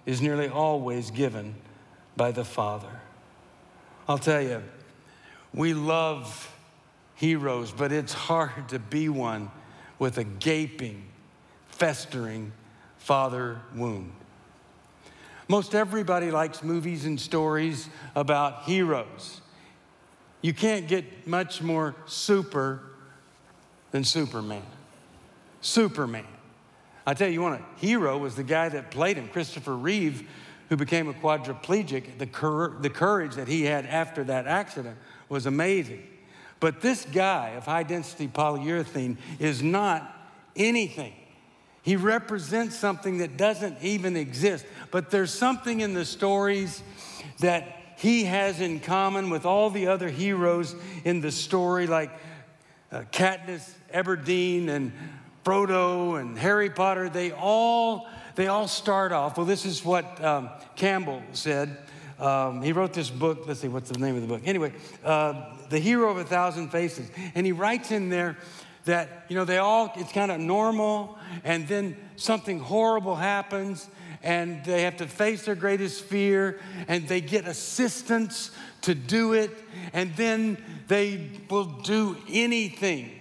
is 0.05 0.21
nearly 0.21 0.49
always 0.49 1.13
given 1.13 1.55
by 2.17 2.33
the 2.33 2.45
Father. 2.45 2.91
I'll 4.09 4.19
tell 4.19 4.43
you, 4.43 4.65
we 5.55 5.75
love 5.75 6.53
heroes, 7.15 7.71
but 7.71 7.93
it's 7.93 8.13
hard 8.13 8.69
to 8.71 8.81
be 8.81 9.09
one 9.09 9.49
with 10.01 10.19
a 10.19 10.25
gaping, 10.25 11.05
festering 11.69 12.51
father 12.99 13.61
wound. 13.77 14.11
Most 15.47 15.73
everybody 15.73 16.33
likes 16.33 16.65
movies 16.65 17.05
and 17.05 17.21
stories 17.21 17.89
about 18.17 18.65
heroes. 18.65 19.41
You 20.47 20.55
can't 20.55 20.87
get 20.87 21.27
much 21.27 21.61
more 21.61 21.97
super 22.07 22.81
than 23.91 24.05
Superman. 24.05 24.63
Superman. 25.61 26.25
I 27.05 27.15
tell 27.15 27.27
you, 27.27 27.35
you 27.35 27.43
want 27.43 27.61
a 27.61 27.81
hero 27.85 28.17
was 28.17 28.37
the 28.37 28.45
guy 28.45 28.69
that 28.69 28.93
played 28.93 29.17
him, 29.17 29.27
Christopher 29.27 29.75
Reeve, 29.75 30.23
who 30.69 30.77
became 30.77 31.09
a 31.09 31.15
quadriplegic. 31.15 32.19
The, 32.19 32.29
cur- 32.29 32.77
the 32.79 32.89
courage 32.89 33.35
that 33.35 33.49
he 33.49 33.65
had 33.65 33.87
after 33.87 34.23
that 34.23 34.47
accident 34.47 34.97
was 35.29 35.47
amazing. 35.47 36.07
But 36.61 36.81
this 36.81 37.05
guy 37.07 37.55
of 37.57 37.65
high 37.65 37.83
density 37.83 38.29
polyurethane 38.29 39.17
is 39.41 39.65
not 39.65 40.31
anything. 40.55 41.15
He 41.83 41.97
represents 41.97 42.77
something 42.77 43.19
that 43.19 43.37
doesn't 43.37 43.83
even 43.83 44.17
exist. 44.17 44.65
But 44.93 45.11
there's 45.11 45.35
something 45.35 45.81
in 45.81 45.93
the 45.93 46.05
stories 46.05 46.85
that 47.41 47.77
he 47.97 48.25
has 48.25 48.61
in 48.61 48.81
common 48.81 49.31
with 49.31 49.45
all 49.45 49.71
the 49.71 49.89
other 49.89 50.09
heroes 50.09 50.75
in 51.05 51.21
the 51.21 51.33
story, 51.33 51.87
like 51.87 52.11
uh, 52.93 53.03
Katniss 53.11 53.69
Everdeen 53.93 54.69
and 54.69 54.93
Frodo 55.45 56.21
and 56.21 56.39
Harry 56.39 56.71
Potter. 56.71 57.09
They 57.09 57.33
all 57.33 58.09
they 58.37 58.49
all 58.49 58.69
start 58.69 59.13
off. 59.13 59.39
Well, 59.39 59.47
this 59.47 59.65
is 59.65 59.85
what 59.85 60.23
um, 60.23 60.51
Campbell 60.77 61.23
said. 61.33 61.77
Um, 62.19 62.63
he 62.63 62.73
wrote 62.73 62.93
this 62.93 63.11
book. 63.11 63.47
Let's 63.47 63.61
see, 63.61 63.69
what's 63.69 63.91
the 63.91 63.99
name 63.99 64.15
of 64.15 64.23
the 64.23 64.29
book? 64.29 64.43
Anyway, 64.45 64.73
uh, 65.05 65.55
The 65.71 65.79
Hero 65.79 66.11
of 66.11 66.19
a 66.19 66.25
Thousand 66.25 66.69
Faces. 66.69 67.11
And 67.35 67.47
he 67.47 67.53
writes 67.53 67.91
in 67.91 68.11
there 68.11 68.37
that, 68.85 69.25
you 69.29 69.37
know, 69.37 69.45
they 69.45 69.59
all, 69.59 69.93
it's 69.97 70.13
kind 70.13 70.31
of 70.31 70.39
normal, 70.39 71.19
and 71.45 71.67
then 71.67 71.97
something 72.17 72.59
horrible 72.59 73.17
happens, 73.17 73.89
and 74.27 74.65
they 74.65 74.83
have 74.83 74.97
to 74.97 75.07
face 75.07 75.45
their 75.45 75.55
greatest 75.55 76.03
fear, 76.03 76.59
and 76.89 77.07
they 77.07 77.21
get 77.21 77.47
assistance 77.47 78.51
to 78.83 78.93
do 78.93 79.35
it, 79.35 79.53
and 79.93 80.15
then 80.17 80.59
they 80.89 81.31
will 81.49 81.65
do 81.65 82.17
anything 82.29 83.13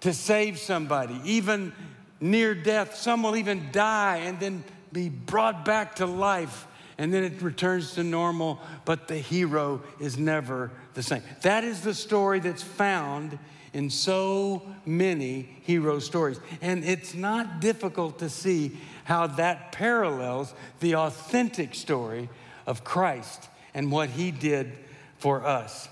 to 0.00 0.12
save 0.12 0.58
somebody, 0.58 1.18
even 1.24 1.72
near 2.20 2.54
death. 2.54 2.94
Some 2.96 3.22
will 3.22 3.34
even 3.36 3.70
die 3.72 4.18
and 4.18 4.38
then 4.38 4.62
be 4.92 5.08
brought 5.08 5.64
back 5.64 5.96
to 5.96 6.06
life, 6.06 6.66
and 6.98 7.14
then 7.14 7.24
it 7.24 7.40
returns 7.40 7.94
to 7.94 8.04
normal, 8.04 8.60
but 8.84 9.08
the 9.08 9.16
hero 9.16 9.80
is 10.00 10.18
never 10.18 10.70
the 10.92 11.02
same. 11.02 11.22
That 11.40 11.64
is 11.64 11.80
the 11.80 11.94
story 11.94 12.40
that's 12.40 12.62
found 12.62 13.38
in 13.72 13.88
so 13.88 14.62
many 14.84 15.48
hero 15.62 15.98
stories. 15.98 16.38
And 16.60 16.84
it's 16.84 17.14
not 17.14 17.60
difficult 17.60 18.18
to 18.18 18.28
see 18.28 18.76
how 19.04 19.26
that 19.26 19.72
parallels 19.72 20.52
the 20.80 20.96
authentic 20.96 21.74
story 21.74 22.28
of 22.66 22.84
Christ 22.84 23.48
and 23.74 23.90
what 23.90 24.10
he 24.10 24.30
did 24.30 24.72
for 25.18 25.44
us. 25.44 25.88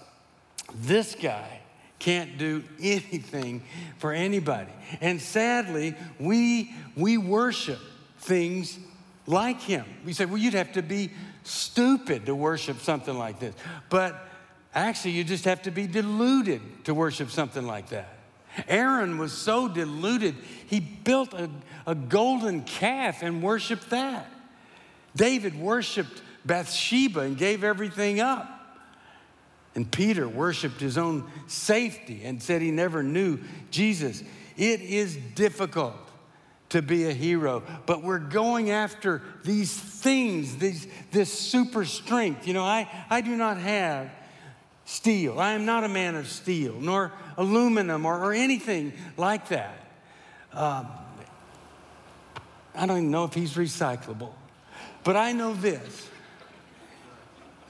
This 0.74 1.14
guy 1.14 1.60
can't 1.98 2.38
do 2.38 2.62
anything 2.80 3.62
for 3.98 4.12
anybody. 4.12 4.72
And 5.00 5.20
sadly, 5.20 5.94
we, 6.18 6.72
we 6.96 7.18
worship 7.18 7.80
things 8.18 8.78
like 9.26 9.60
him. 9.60 9.84
We 10.04 10.12
say, 10.12 10.24
well, 10.24 10.38
you'd 10.38 10.54
have 10.54 10.72
to 10.72 10.82
be 10.82 11.10
stupid 11.44 12.26
to 12.26 12.34
worship 12.34 12.80
something 12.80 13.16
like 13.16 13.40
this. 13.40 13.54
But 13.88 14.28
Actually, 14.74 15.12
you 15.12 15.24
just 15.24 15.44
have 15.44 15.62
to 15.62 15.70
be 15.70 15.86
deluded 15.86 16.84
to 16.84 16.94
worship 16.94 17.30
something 17.30 17.66
like 17.66 17.88
that. 17.88 18.08
Aaron 18.68 19.18
was 19.18 19.32
so 19.32 19.68
deluded, 19.68 20.34
he 20.66 20.80
built 20.80 21.32
a, 21.34 21.48
a 21.86 21.94
golden 21.94 22.62
calf 22.62 23.22
and 23.22 23.42
worshiped 23.42 23.90
that. 23.90 24.30
David 25.14 25.58
worshiped 25.58 26.22
Bathsheba 26.44 27.20
and 27.20 27.36
gave 27.36 27.64
everything 27.64 28.20
up. 28.20 28.56
And 29.74 29.90
Peter 29.90 30.28
worshiped 30.28 30.80
his 30.80 30.98
own 30.98 31.30
safety 31.46 32.22
and 32.24 32.42
said 32.42 32.60
he 32.60 32.70
never 32.70 33.02
knew 33.02 33.38
Jesus. 33.70 34.22
It 34.56 34.80
is 34.80 35.16
difficult 35.34 35.94
to 36.70 36.82
be 36.82 37.08
a 37.08 37.12
hero, 37.12 37.62
but 37.86 38.02
we're 38.02 38.18
going 38.18 38.70
after 38.70 39.22
these 39.44 39.72
things, 39.72 40.56
these, 40.56 40.86
this 41.10 41.32
super 41.32 41.84
strength. 41.84 42.46
You 42.46 42.54
know, 42.54 42.64
I, 42.64 42.88
I 43.10 43.20
do 43.20 43.36
not 43.36 43.58
have 43.58 44.10
steel. 44.84 45.38
I 45.38 45.52
am 45.52 45.64
not 45.64 45.84
a 45.84 45.88
man 45.88 46.14
of 46.16 46.28
steel, 46.28 46.74
nor 46.80 47.12
aluminum 47.36 48.06
or, 48.06 48.18
or 48.18 48.32
anything 48.32 48.92
like 49.16 49.48
that. 49.48 49.76
Um, 50.52 50.86
I 52.74 52.86
don't 52.86 52.98
even 52.98 53.10
know 53.10 53.24
if 53.24 53.34
he's 53.34 53.54
recyclable, 53.54 54.32
but 55.04 55.16
I 55.16 55.32
know 55.32 55.54
this. 55.54 56.08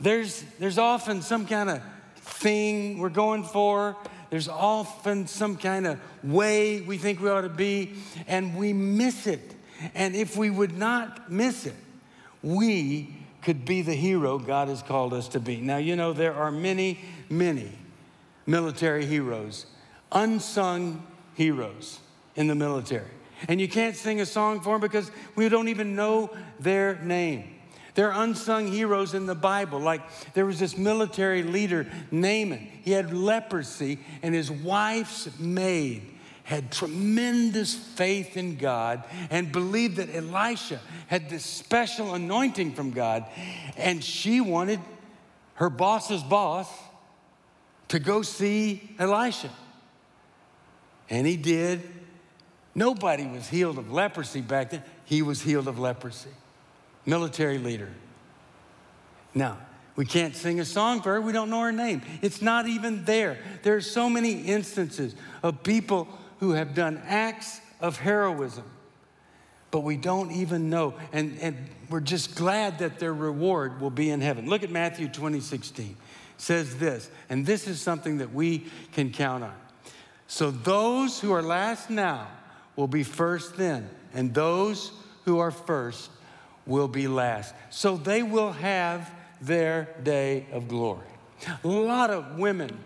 There's, 0.00 0.42
there's 0.58 0.78
often 0.78 1.20
some 1.20 1.46
kind 1.46 1.68
of 1.68 1.82
thing 2.16 2.98
we're 2.98 3.10
going 3.10 3.44
for. 3.44 3.96
There's 4.30 4.48
often 4.48 5.26
some 5.26 5.56
kind 5.56 5.86
of 5.86 6.00
way 6.22 6.80
we 6.80 6.96
think 6.96 7.20
we 7.20 7.28
ought 7.28 7.42
to 7.42 7.48
be, 7.48 7.94
and 8.26 8.56
we 8.56 8.72
miss 8.72 9.26
it. 9.26 9.54
And 9.94 10.14
if 10.14 10.36
we 10.36 10.50
would 10.50 10.76
not 10.76 11.30
miss 11.30 11.66
it, 11.66 11.74
we 12.42 13.14
could 13.42 13.64
be 13.64 13.82
the 13.82 13.94
hero 13.94 14.38
God 14.38 14.68
has 14.68 14.82
called 14.82 15.14
us 15.14 15.28
to 15.28 15.40
be. 15.40 15.56
Now, 15.56 15.78
you 15.78 15.97
know, 15.97 16.12
there 16.12 16.35
are 16.35 16.50
many, 16.50 16.99
many 17.28 17.73
military 18.47 19.06
heroes, 19.06 19.66
unsung 20.12 21.06
heroes 21.35 22.00
in 22.37 22.47
the 22.47 22.54
military. 22.54 23.11
And 23.49 23.61
you 23.61 23.68
can't 23.68 23.97
sing 23.97 24.20
a 24.20 24.26
song 24.26 24.61
for 24.61 24.75
them 24.75 24.80
because 24.80 25.11
we 25.35 25.49
don't 25.49 25.68
even 25.68 25.97
know 25.97 26.30
their 26.59 26.97
name. 26.97 27.56
They're 27.94 28.12
unsung 28.12 28.68
heroes 28.68 29.14
in 29.14 29.26
the 29.26 29.35
Bible. 29.35 29.78
Like 29.80 30.02
there 30.35 30.47
was 30.47 30.59
this 30.59 30.76
military 30.76 31.42
leader, 31.42 31.87
Naaman. 32.11 32.68
He 32.82 32.92
had 32.92 33.12
leprosy, 33.12 33.99
and 34.23 34.35
his 34.35 34.50
wife's 34.50 35.38
maid 35.38 36.02
had 36.50 36.73
tremendous 36.73 37.76
faith 37.76 38.37
in 38.37 38.57
God 38.57 39.04
and 39.30 39.52
believed 39.52 39.99
that 39.99 40.12
Elisha 40.12 40.80
had 41.07 41.30
this 41.30 41.45
special 41.45 42.14
anointing 42.14 42.75
from 42.75 42.90
God. 42.90 43.25
And 43.76 44.02
she 44.02 44.40
wanted 44.40 44.80
her 45.54 45.71
boss's 45.71 46.25
boss 46.25 46.69
to 47.87 48.00
go 48.00 48.23
see 48.23 48.97
Elisha. 48.99 49.49
And 51.09 51.25
he 51.25 51.37
did. 51.37 51.88
Nobody 52.75 53.28
was 53.28 53.47
healed 53.47 53.78
of 53.78 53.92
leprosy 53.92 54.40
back 54.40 54.71
then. 54.71 54.83
He 55.04 55.23
was 55.23 55.40
healed 55.40 55.69
of 55.69 55.78
leprosy. 55.78 56.30
Military 57.07 57.59
leader. 57.59 57.90
Now, 59.37 59.59
we 59.95 60.04
can't 60.04 60.35
sing 60.35 60.59
a 60.59 60.64
song 60.64 61.00
for 61.00 61.12
her. 61.12 61.21
We 61.21 61.33
don't 61.33 61.49
know 61.49 61.61
her 61.61 61.71
name. 61.71 62.02
It's 62.23 62.42
not 62.42 62.66
even 62.66 63.04
there. 63.04 63.38
There 63.62 63.76
are 63.76 63.80
so 63.80 64.11
many 64.11 64.33
instances 64.33 65.14
of 65.45 65.62
people 65.62 66.09
who 66.40 66.52
have 66.52 66.75
done 66.75 67.00
acts 67.06 67.61
of 67.80 67.99
heroism, 67.99 68.64
but 69.70 69.80
we 69.80 69.97
don't 69.97 70.32
even 70.32 70.70
know. 70.70 70.94
And, 71.12 71.38
and 71.40 71.56
we're 71.88 72.00
just 72.00 72.35
glad 72.35 72.78
that 72.80 72.99
their 72.99 73.14
reward 73.14 73.80
will 73.80 73.90
be 73.90 74.11
in 74.11 74.20
heaven. 74.20 74.49
Look 74.49 74.62
at 74.62 74.70
Matthew 74.70 75.09
20, 75.09 75.40
16. 75.40 75.87
It 75.87 75.97
says 76.38 76.78
this, 76.78 77.11
and 77.28 77.44
this 77.44 77.68
is 77.68 77.80
something 77.80 78.18
that 78.18 78.32
we 78.32 78.66
can 78.92 79.12
count 79.12 79.44
on. 79.44 79.54
So 80.26 80.50
those 80.50 81.20
who 81.20 81.32
are 81.32 81.42
last 81.42 81.90
now 81.90 82.28
will 82.75 82.88
be 82.88 83.02
first 83.02 83.56
then, 83.56 83.88
and 84.14 84.32
those 84.32 84.92
who 85.26 85.38
are 85.38 85.50
first 85.50 86.11
will 86.64 86.88
be 86.88 87.06
last. 87.06 87.54
So 87.68 87.97
they 87.97 88.23
will 88.23 88.52
have 88.52 89.12
their 89.42 89.88
day 90.02 90.47
of 90.52 90.68
glory. 90.68 91.06
A 91.64 91.68
lot 91.68 92.11
of 92.11 92.38
women 92.38 92.78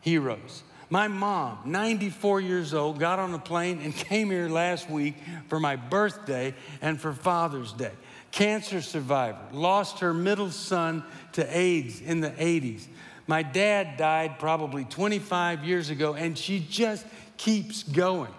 heroes 0.00 0.62
my 0.88 1.08
mom, 1.08 1.58
94 1.64 2.40
years 2.40 2.74
old, 2.74 2.98
got 2.98 3.18
on 3.18 3.34
a 3.34 3.38
plane 3.38 3.80
and 3.82 3.94
came 3.94 4.30
here 4.30 4.48
last 4.48 4.88
week 4.88 5.14
for 5.48 5.58
my 5.58 5.76
birthday 5.76 6.54
and 6.80 7.00
for 7.00 7.12
Father's 7.12 7.72
Day. 7.72 7.92
Cancer 8.30 8.82
survivor, 8.82 9.38
lost 9.52 10.00
her 10.00 10.12
middle 10.12 10.50
son 10.50 11.02
to 11.32 11.58
AIDS 11.58 12.00
in 12.00 12.20
the 12.20 12.30
80s. 12.30 12.86
My 13.26 13.42
dad 13.42 13.96
died 13.96 14.38
probably 14.38 14.84
25 14.84 15.64
years 15.64 15.90
ago, 15.90 16.14
and 16.14 16.36
she 16.36 16.60
just 16.60 17.04
keeps 17.36 17.82
going. 17.82 18.32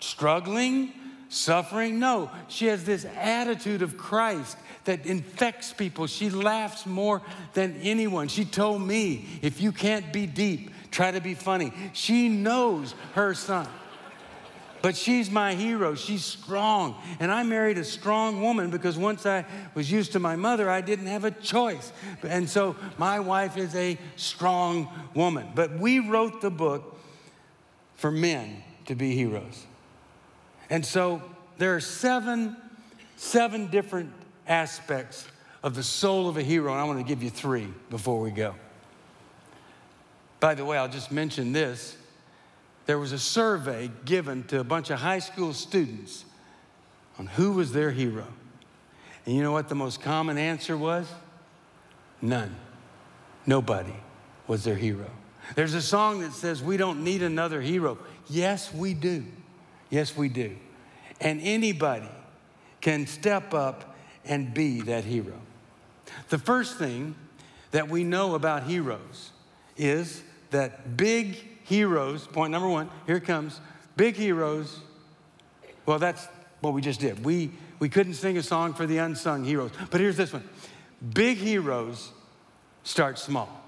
Struggling, 0.00 0.92
suffering? 1.28 1.98
No, 1.98 2.30
she 2.48 2.66
has 2.66 2.84
this 2.84 3.04
attitude 3.16 3.82
of 3.82 3.96
Christ 3.96 4.56
that 4.84 5.06
infects 5.06 5.72
people. 5.72 6.06
She 6.06 6.30
laughs 6.30 6.86
more 6.86 7.22
than 7.54 7.76
anyone. 7.82 8.28
She 8.28 8.44
told 8.44 8.82
me, 8.82 9.26
if 9.40 9.60
you 9.60 9.72
can't 9.72 10.12
be 10.12 10.26
deep, 10.26 10.71
try 10.92 11.10
to 11.10 11.20
be 11.20 11.34
funny. 11.34 11.72
She 11.92 12.28
knows 12.28 12.94
her 13.14 13.34
son. 13.34 13.66
But 14.82 14.96
she's 14.96 15.30
my 15.30 15.54
hero. 15.54 15.94
She's 15.94 16.24
strong. 16.24 16.96
And 17.20 17.30
I 17.30 17.44
married 17.44 17.78
a 17.78 17.84
strong 17.84 18.42
woman 18.42 18.70
because 18.70 18.98
once 18.98 19.24
I 19.24 19.44
was 19.74 19.90
used 19.90 20.12
to 20.12 20.18
my 20.18 20.34
mother, 20.34 20.68
I 20.68 20.80
didn't 20.80 21.06
have 21.06 21.24
a 21.24 21.30
choice. 21.30 21.92
And 22.22 22.50
so 22.50 22.74
my 22.98 23.20
wife 23.20 23.56
is 23.56 23.74
a 23.76 23.96
strong 24.16 24.88
woman. 25.14 25.48
But 25.54 25.78
we 25.78 26.00
wrote 26.00 26.40
the 26.40 26.50
book 26.50 26.98
for 27.94 28.10
men 28.10 28.64
to 28.86 28.96
be 28.96 29.14
heroes. 29.14 29.66
And 30.68 30.84
so 30.84 31.22
there 31.58 31.76
are 31.76 31.80
seven, 31.80 32.56
seven 33.16 33.68
different 33.68 34.12
aspects 34.48 35.28
of 35.62 35.76
the 35.76 35.84
soul 35.84 36.28
of 36.28 36.36
a 36.36 36.42
hero. 36.42 36.72
And 36.72 36.80
I 36.80 36.84
want 36.84 36.98
to 36.98 37.04
give 37.04 37.22
you 37.22 37.30
three 37.30 37.68
before 37.88 38.20
we 38.20 38.32
go. 38.32 38.56
By 40.42 40.56
the 40.56 40.64
way, 40.64 40.76
I'll 40.76 40.88
just 40.88 41.12
mention 41.12 41.52
this 41.52 41.96
there 42.86 42.98
was 42.98 43.12
a 43.12 43.18
survey 43.18 43.92
given 44.04 44.42
to 44.48 44.58
a 44.58 44.64
bunch 44.64 44.90
of 44.90 44.98
high 44.98 45.20
school 45.20 45.52
students 45.52 46.24
on 47.16 47.26
who 47.26 47.52
was 47.52 47.72
their 47.72 47.92
hero. 47.92 48.26
And 49.24 49.36
you 49.36 49.42
know 49.44 49.52
what 49.52 49.68
the 49.68 49.76
most 49.76 50.02
common 50.02 50.36
answer 50.38 50.76
was? 50.76 51.06
None. 52.20 52.56
Nobody 53.46 53.94
was 54.48 54.64
their 54.64 54.74
hero. 54.74 55.08
There's 55.54 55.74
a 55.74 55.80
song 55.80 56.22
that 56.22 56.32
says, 56.32 56.60
We 56.60 56.76
don't 56.76 57.04
need 57.04 57.22
another 57.22 57.60
hero. 57.60 57.96
Yes, 58.28 58.74
we 58.74 58.94
do. 58.94 59.24
Yes, 59.90 60.16
we 60.16 60.28
do. 60.28 60.56
And 61.20 61.40
anybody 61.40 62.10
can 62.80 63.06
step 63.06 63.54
up 63.54 63.94
and 64.24 64.52
be 64.52 64.80
that 64.80 65.04
hero. 65.04 65.40
The 66.30 66.38
first 66.38 66.78
thing 66.78 67.14
that 67.70 67.88
we 67.88 68.02
know 68.02 68.34
about 68.34 68.64
heroes 68.64 69.30
is 69.76 70.24
that 70.52 70.96
big 70.96 71.36
heroes, 71.64 72.26
point 72.26 72.52
number 72.52 72.68
one, 72.68 72.88
here 73.06 73.20
comes. 73.20 73.60
Big 73.96 74.16
heroes, 74.16 74.80
well, 75.84 75.98
that's 75.98 76.26
what 76.60 76.72
we 76.72 76.80
just 76.80 77.00
did. 77.00 77.24
We, 77.24 77.50
we 77.78 77.88
couldn't 77.88 78.14
sing 78.14 78.38
a 78.38 78.42
song 78.42 78.72
for 78.72 78.86
the 78.86 78.98
unsung 78.98 79.44
heroes. 79.44 79.72
But 79.90 80.00
here's 80.00 80.16
this 80.16 80.32
one 80.32 80.48
big 81.14 81.38
heroes 81.38 82.12
start 82.84 83.18
small. 83.18 83.60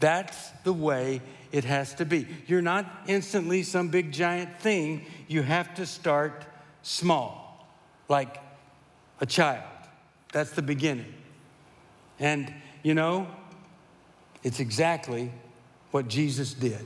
That's 0.00 0.50
the 0.64 0.72
way 0.72 1.20
it 1.52 1.64
has 1.64 1.94
to 1.94 2.04
be. 2.04 2.26
You're 2.46 2.62
not 2.62 2.86
instantly 3.06 3.62
some 3.62 3.88
big 3.88 4.12
giant 4.12 4.60
thing. 4.60 5.04
You 5.26 5.42
have 5.42 5.74
to 5.74 5.86
start 5.86 6.44
small, 6.82 7.66
like 8.08 8.38
a 9.20 9.26
child. 9.26 9.64
That's 10.32 10.52
the 10.52 10.62
beginning. 10.62 11.12
And, 12.20 12.52
you 12.82 12.94
know, 12.94 13.26
it's 14.42 14.60
exactly 14.60 15.32
what 15.90 16.08
Jesus 16.08 16.54
did. 16.54 16.84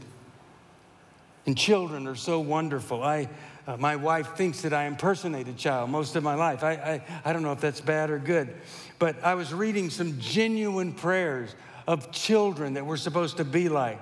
And 1.47 1.56
children 1.59 2.06
are 2.06 2.14
so 2.14 2.40
wonderful. 2.40 3.02
I, 3.02 3.28
uh, 3.66 3.76
my 3.76 3.97
wife 3.97 4.37
thinks 4.37 4.62
that 4.62 4.73
I 4.73 4.85
impersonate 4.85 5.49
a 5.49 5.52
child 5.52 5.90
most 5.90 6.14
of 6.14 6.23
my 6.23 6.35
life. 6.35 6.62
I, 6.62 6.73
I, 6.73 7.02
I 7.25 7.32
don't 7.32 7.42
know 7.42 7.52
if 7.52 7.61
that's 7.61 7.80
bad 7.80 8.11
or 8.11 8.18
good. 8.18 8.54
But 8.99 9.23
I 9.25 9.35
was 9.35 9.52
reading 9.52 9.90
some 9.90 10.18
genuine 10.21 10.92
prayers 10.92 11.54
of 11.87 12.12
children 12.12 12.75
that 12.75 12.87
we're 12.87 12.97
supposed 12.97 13.38
to 13.38 13.44
be 13.44 13.68
like. 13.68 14.00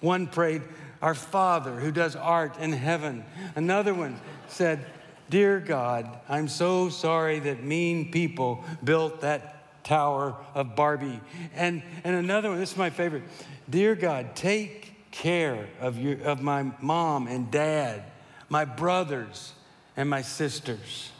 One 0.00 0.26
prayed, 0.26 0.62
Our 1.00 1.14
Father 1.14 1.72
who 1.76 1.92
does 1.92 2.16
art 2.16 2.58
in 2.58 2.72
heaven. 2.72 3.24
Another 3.54 3.94
one 3.94 4.20
said, 4.48 4.84
Dear 5.30 5.60
God, 5.60 6.20
I'm 6.28 6.48
so 6.48 6.90
sorry 6.90 7.38
that 7.40 7.64
mean 7.64 8.10
people 8.10 8.64
built 8.84 9.22
that 9.22 9.84
tower 9.84 10.36
of 10.54 10.76
Barbie. 10.76 11.20
And, 11.54 11.82
and 12.04 12.16
another 12.16 12.50
one, 12.50 12.58
this 12.58 12.72
is 12.72 12.76
my 12.76 12.90
favorite. 12.90 13.22
Dear 13.68 13.94
God, 13.94 14.34
take 14.34 15.10
care 15.10 15.68
of, 15.80 15.98
your, 15.98 16.20
of 16.22 16.42
my 16.42 16.72
mom 16.80 17.26
and 17.26 17.50
dad, 17.50 18.02
my 18.48 18.64
brothers 18.64 19.52
and 19.96 20.08
my 20.08 20.22
sisters, 20.22 21.10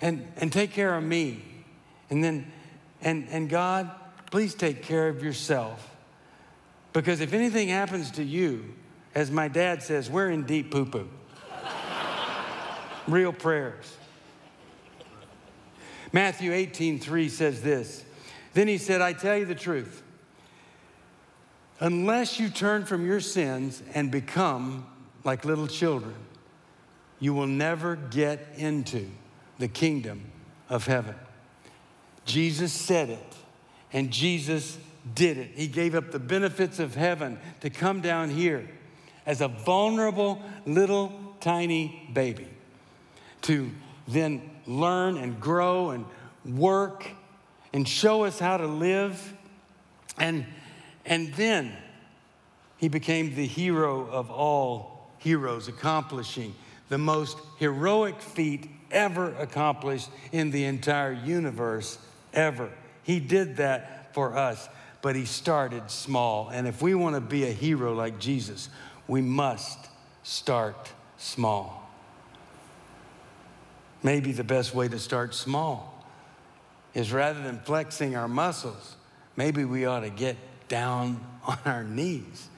and, 0.00 0.30
and 0.36 0.52
take 0.52 0.72
care 0.72 0.94
of 0.94 1.02
me. 1.02 1.42
And 2.10 2.22
then, 2.22 2.50
and, 3.00 3.26
and 3.30 3.48
God, 3.48 3.90
please 4.30 4.54
take 4.54 4.82
care 4.82 5.08
of 5.08 5.22
yourself. 5.22 5.94
Because 6.92 7.20
if 7.20 7.32
anything 7.32 7.68
happens 7.68 8.10
to 8.12 8.24
you, 8.24 8.74
as 9.14 9.30
my 9.30 9.48
dad 9.48 9.82
says, 9.82 10.10
we're 10.10 10.30
in 10.30 10.44
deep 10.44 10.70
poo 10.70 10.84
poo. 10.84 11.08
Real 13.06 13.32
prayers. 13.32 13.96
Matthew 16.12 16.52
18, 16.52 16.98
3 16.98 17.28
says 17.28 17.62
this. 17.62 18.04
Then 18.54 18.68
he 18.68 18.78
said, 18.78 19.02
I 19.02 19.12
tell 19.12 19.36
you 19.36 19.44
the 19.44 19.54
truth. 19.54 20.02
Unless 21.80 22.40
you 22.40 22.48
turn 22.48 22.84
from 22.84 23.06
your 23.06 23.20
sins 23.20 23.82
and 23.94 24.10
become 24.10 24.86
like 25.24 25.44
little 25.44 25.66
children, 25.66 26.14
you 27.20 27.34
will 27.34 27.46
never 27.46 27.96
get 27.96 28.46
into 28.56 29.08
the 29.58 29.68
kingdom 29.68 30.24
of 30.68 30.86
heaven. 30.86 31.14
Jesus 32.24 32.72
said 32.72 33.10
it, 33.10 33.36
and 33.92 34.10
Jesus 34.10 34.78
did 35.14 35.38
it. 35.38 35.50
He 35.54 35.66
gave 35.66 35.94
up 35.94 36.10
the 36.10 36.18
benefits 36.18 36.78
of 36.78 36.94
heaven 36.94 37.38
to 37.60 37.70
come 37.70 38.00
down 38.00 38.30
here 38.30 38.68
as 39.24 39.40
a 39.40 39.48
vulnerable 39.48 40.42
little 40.66 41.12
tiny 41.40 42.08
baby 42.12 42.48
to 43.42 43.70
then 44.06 44.50
learn 44.66 45.16
and 45.16 45.40
grow 45.40 45.90
and 45.90 46.04
work 46.44 47.06
and 47.72 47.86
show 47.86 48.24
us 48.24 48.38
how 48.38 48.56
to 48.56 48.66
live. 48.66 49.34
And 50.18 50.46
and 51.08 51.32
then 51.34 51.74
he 52.76 52.88
became 52.88 53.34
the 53.34 53.46
hero 53.46 54.06
of 54.08 54.30
all 54.30 55.10
heroes, 55.18 55.66
accomplishing 55.66 56.54
the 56.90 56.98
most 56.98 57.38
heroic 57.58 58.20
feat 58.20 58.70
ever 58.90 59.34
accomplished 59.36 60.10
in 60.32 60.50
the 60.50 60.64
entire 60.64 61.12
universe, 61.12 61.98
ever. 62.32 62.70
He 63.02 63.20
did 63.20 63.56
that 63.56 64.14
for 64.14 64.36
us, 64.36 64.68
but 65.00 65.16
he 65.16 65.24
started 65.24 65.90
small. 65.90 66.50
And 66.50 66.68
if 66.68 66.82
we 66.82 66.94
want 66.94 67.14
to 67.16 67.20
be 67.20 67.44
a 67.44 67.52
hero 67.52 67.94
like 67.94 68.18
Jesus, 68.18 68.68
we 69.06 69.22
must 69.22 69.88
start 70.22 70.92
small. 71.16 71.90
Maybe 74.02 74.32
the 74.32 74.44
best 74.44 74.74
way 74.74 74.88
to 74.88 74.98
start 74.98 75.34
small 75.34 76.06
is 76.94 77.12
rather 77.12 77.42
than 77.42 77.60
flexing 77.60 78.14
our 78.14 78.28
muscles, 78.28 78.96
maybe 79.36 79.64
we 79.64 79.86
ought 79.86 80.00
to 80.00 80.10
get 80.10 80.36
down 80.68 81.24
on 81.46 81.58
our 81.64 81.84
knees 81.84 82.48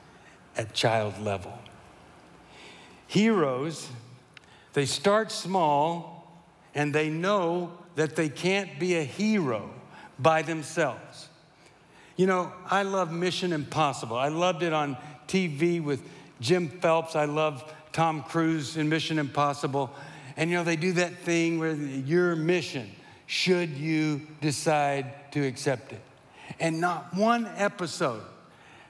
at 0.56 0.74
child 0.74 1.18
level. 1.20 1.56
Heroes, 3.06 3.88
they 4.72 4.86
start 4.86 5.32
small 5.32 6.42
and 6.74 6.94
they 6.94 7.08
know 7.08 7.72
that 7.96 8.16
they 8.16 8.28
can't 8.28 8.78
be 8.78 8.94
a 8.96 9.02
hero 9.02 9.70
by 10.18 10.42
themselves. 10.42 11.28
You 12.16 12.26
know, 12.26 12.52
I 12.66 12.82
love 12.82 13.12
Mission 13.12 13.52
Impossible. 13.52 14.16
I 14.16 14.28
loved 14.28 14.62
it 14.62 14.72
on 14.72 14.96
TV 15.26 15.82
with 15.82 16.02
Jim 16.40 16.68
Phelps. 16.68 17.16
I 17.16 17.24
love 17.24 17.72
Tom 17.92 18.22
Cruise 18.22 18.76
in 18.76 18.88
Mission 18.88 19.18
Impossible. 19.18 19.90
And 20.36 20.50
you 20.50 20.56
know, 20.56 20.64
they 20.64 20.76
do 20.76 20.92
that 20.92 21.16
thing 21.18 21.58
where 21.58 21.74
your 21.74 22.36
mission, 22.36 22.90
should 23.26 23.70
you 23.70 24.22
decide 24.40 25.32
to 25.32 25.46
accept 25.46 25.92
it. 25.92 26.00
And 26.60 26.80
not 26.80 27.14
one 27.14 27.46
episode 27.56 28.22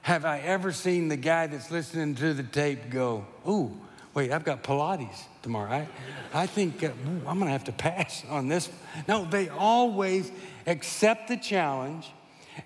have 0.01 0.25
I 0.25 0.39
ever 0.39 0.71
seen 0.71 1.07
the 1.07 1.15
guy 1.15 1.47
that's 1.47 1.71
listening 1.71 2.15
to 2.15 2.33
the 2.33 2.43
tape 2.43 2.89
go, 2.89 3.25
Ooh, 3.47 3.77
wait, 4.13 4.31
I've 4.31 4.43
got 4.43 4.63
Pilates 4.63 5.23
tomorrow. 5.41 5.71
I, 5.71 5.87
I 6.33 6.47
think 6.47 6.83
uh, 6.83 6.87
ooh, 6.87 7.21
I'm 7.27 7.37
going 7.37 7.45
to 7.45 7.51
have 7.51 7.63
to 7.65 7.71
pass 7.71 8.23
on 8.29 8.47
this. 8.47 8.69
No, 9.07 9.25
they 9.25 9.49
always 9.49 10.31
accept 10.67 11.27
the 11.27 11.37
challenge. 11.37 12.11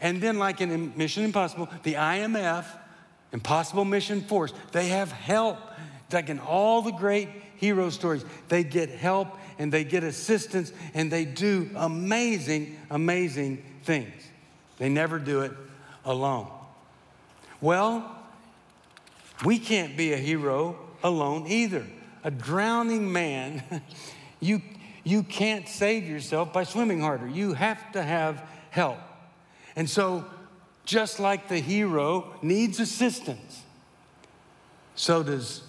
And 0.02 0.22
then, 0.22 0.39
like 0.39 0.62
in 0.62 0.94
Mission 0.98 1.24
Impossible, 1.24 1.70
the 1.84 1.94
IMF, 1.94 2.65
Impossible 3.32 3.86
Mission 3.86 4.22
Force, 4.22 4.54
they 4.72 4.88
have 4.88 5.12
help. 5.12 5.60
Like 6.12 6.30
in 6.30 6.39
all 6.39 6.82
the 6.82 6.91
great 6.91 7.30
hero 7.58 7.89
stories, 7.89 8.24
they 8.48 8.63
get 8.63 8.89
help 8.89 9.28
and 9.60 9.72
they 9.72 9.84
get 9.84 10.04
assistance 10.04 10.72
and 10.94 11.12
they 11.12 11.26
do 11.26 11.70
amazing, 11.76 12.78
amazing 12.89 13.63
things. 13.84 14.13
They 14.78 14.90
never 14.90 15.20
do 15.20 15.42
it 15.42 15.52
alone. 16.04 16.50
Well, 17.62 18.16
we 19.44 19.60
can't 19.60 19.98
be 19.98 20.14
a 20.14 20.18
hero 20.18 20.78
alone 21.04 21.48
either. 21.48 21.86
A 22.24 22.32
drowning 22.32 23.12
man, 23.12 23.64
you, 24.40 24.62
you 25.04 25.24
can't 25.24 25.68
save 25.68 26.08
yourself 26.08 26.54
by 26.54 26.64
swimming 26.64 27.02
harder. 27.02 27.28
You 27.28 27.54
have 27.54 27.92
to 27.94 28.04
have 28.04 28.44
help. 28.70 29.00
And 29.76 29.90
so, 29.90 30.26
just 30.86 31.20
like 31.20 31.48
the 31.48 31.60
hero 31.60 32.34
needs 32.42 32.80
assistance, 32.80 33.64
so 34.96 35.24
does, 35.24 35.64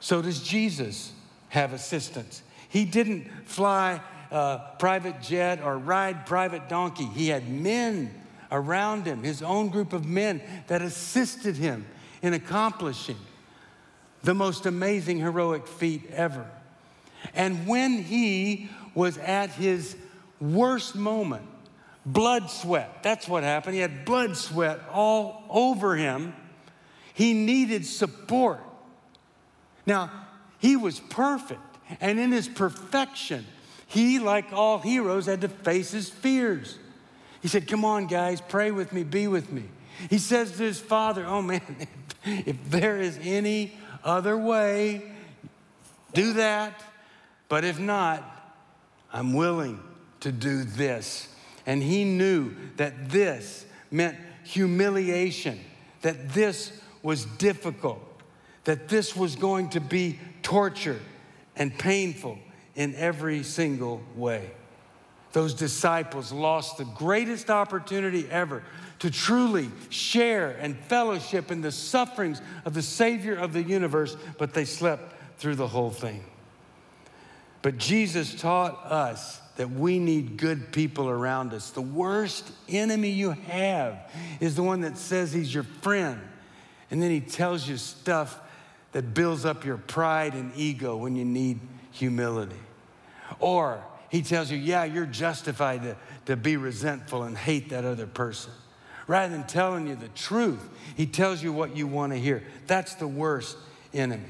so 0.00 0.22
does 0.22 0.42
Jesus 0.42 1.12
have 1.48 1.72
assistance. 1.72 2.42
He 2.68 2.84
didn't 2.84 3.28
fly 3.44 4.00
a 4.30 4.60
private 4.78 5.20
jet 5.20 5.60
or 5.62 5.76
ride 5.76 6.26
private 6.26 6.68
donkey. 6.68 7.04
He 7.04 7.28
had 7.28 7.48
men 7.48 8.21
around 8.52 9.06
him, 9.06 9.24
his 9.24 9.42
own 9.42 9.68
group 9.70 9.92
of 9.92 10.06
men 10.06 10.40
that 10.68 10.82
assisted 10.82 11.56
him 11.56 11.86
in 12.20 12.34
accomplishing 12.34 13.16
the 14.22 14.34
most 14.34 14.66
amazing 14.66 15.18
heroic 15.18 15.66
feat 15.66 16.08
ever. 16.12 16.48
And 17.34 17.66
when 17.66 18.02
he 18.02 18.68
was 18.94 19.18
at 19.18 19.50
his 19.50 19.96
worst 20.40 20.94
moment, 20.94 21.46
blood 22.04 22.50
sweat, 22.50 23.02
that's 23.02 23.26
what 23.26 23.42
happened. 23.42 23.74
He 23.74 23.80
had 23.80 24.04
blood 24.04 24.36
sweat 24.36 24.80
all 24.92 25.44
over 25.48 25.96
him. 25.96 26.34
He 27.14 27.32
needed 27.32 27.86
support. 27.86 28.60
Now, 29.86 30.10
he 30.58 30.76
was 30.76 31.00
perfect, 31.00 31.60
and 32.00 32.20
in 32.20 32.30
his 32.30 32.48
perfection, 32.48 33.44
he, 33.86 34.20
like 34.20 34.52
all 34.52 34.78
heroes, 34.78 35.26
had 35.26 35.40
to 35.40 35.48
face 35.48 35.90
his 35.90 36.08
fears. 36.08 36.78
He 37.42 37.48
said, 37.48 37.66
Come 37.66 37.84
on, 37.84 38.06
guys, 38.06 38.40
pray 38.40 38.70
with 38.70 38.92
me, 38.92 39.02
be 39.02 39.26
with 39.26 39.52
me. 39.52 39.64
He 40.08 40.18
says 40.18 40.52
to 40.52 40.62
his 40.62 40.78
father, 40.78 41.26
Oh 41.26 41.42
man, 41.42 41.88
if 42.24 42.56
there 42.70 42.98
is 42.98 43.18
any 43.22 43.76
other 44.04 44.38
way, 44.38 45.02
do 46.14 46.34
that. 46.34 46.80
But 47.48 47.64
if 47.64 47.78
not, 47.78 48.24
I'm 49.12 49.34
willing 49.34 49.80
to 50.20 50.32
do 50.32 50.64
this. 50.64 51.28
And 51.66 51.82
he 51.82 52.04
knew 52.04 52.54
that 52.76 53.10
this 53.10 53.66
meant 53.90 54.16
humiliation, 54.44 55.60
that 56.00 56.30
this 56.30 56.80
was 57.02 57.24
difficult, 57.24 58.00
that 58.64 58.88
this 58.88 59.14
was 59.14 59.36
going 59.36 59.70
to 59.70 59.80
be 59.80 60.18
torture 60.42 61.00
and 61.56 61.76
painful 61.76 62.38
in 62.74 62.94
every 62.94 63.42
single 63.42 64.02
way. 64.16 64.50
Those 65.32 65.54
disciples 65.54 66.30
lost 66.32 66.76
the 66.76 66.84
greatest 66.84 67.50
opportunity 67.50 68.28
ever 68.30 68.62
to 68.98 69.10
truly 69.10 69.70
share 69.88 70.50
and 70.60 70.76
fellowship 70.76 71.50
in 71.50 71.60
the 71.60 71.72
sufferings 71.72 72.40
of 72.64 72.74
the 72.74 72.82
Savior 72.82 73.34
of 73.34 73.52
the 73.52 73.62
universe, 73.62 74.16
but 74.38 74.54
they 74.54 74.64
slept 74.64 75.14
through 75.38 75.56
the 75.56 75.66
whole 75.66 75.90
thing. 75.90 76.22
But 77.62 77.78
Jesus 77.78 78.34
taught 78.34 78.86
us 78.86 79.40
that 79.56 79.70
we 79.70 79.98
need 79.98 80.36
good 80.36 80.72
people 80.72 81.08
around 81.08 81.52
us. 81.52 81.70
The 81.70 81.80
worst 81.80 82.50
enemy 82.68 83.10
you 83.10 83.30
have 83.30 83.98
is 84.40 84.54
the 84.56 84.62
one 84.62 84.82
that 84.82 84.98
says 84.98 85.32
he's 85.32 85.52
your 85.52 85.64
friend, 85.64 86.20
and 86.90 87.02
then 87.02 87.10
he 87.10 87.20
tells 87.20 87.68
you 87.68 87.76
stuff 87.76 88.38
that 88.92 89.14
builds 89.14 89.44
up 89.44 89.64
your 89.64 89.78
pride 89.78 90.34
and 90.34 90.52
ego 90.56 90.96
when 90.96 91.16
you 91.16 91.24
need 91.24 91.60
humility. 91.90 92.56
Or 93.40 93.82
he 94.12 94.20
tells 94.20 94.50
you, 94.50 94.58
yeah, 94.58 94.84
you're 94.84 95.06
justified 95.06 95.82
to, 95.84 95.96
to 96.26 96.36
be 96.36 96.58
resentful 96.58 97.22
and 97.22 97.36
hate 97.36 97.70
that 97.70 97.86
other 97.86 98.06
person. 98.06 98.52
Rather 99.06 99.34
than 99.34 99.46
telling 99.46 99.86
you 99.86 99.96
the 99.96 100.08
truth, 100.08 100.68
he 100.94 101.06
tells 101.06 101.42
you 101.42 101.50
what 101.50 101.74
you 101.74 101.86
want 101.86 102.12
to 102.12 102.18
hear. 102.18 102.44
That's 102.66 102.94
the 102.94 103.08
worst 103.08 103.56
enemy. 103.94 104.28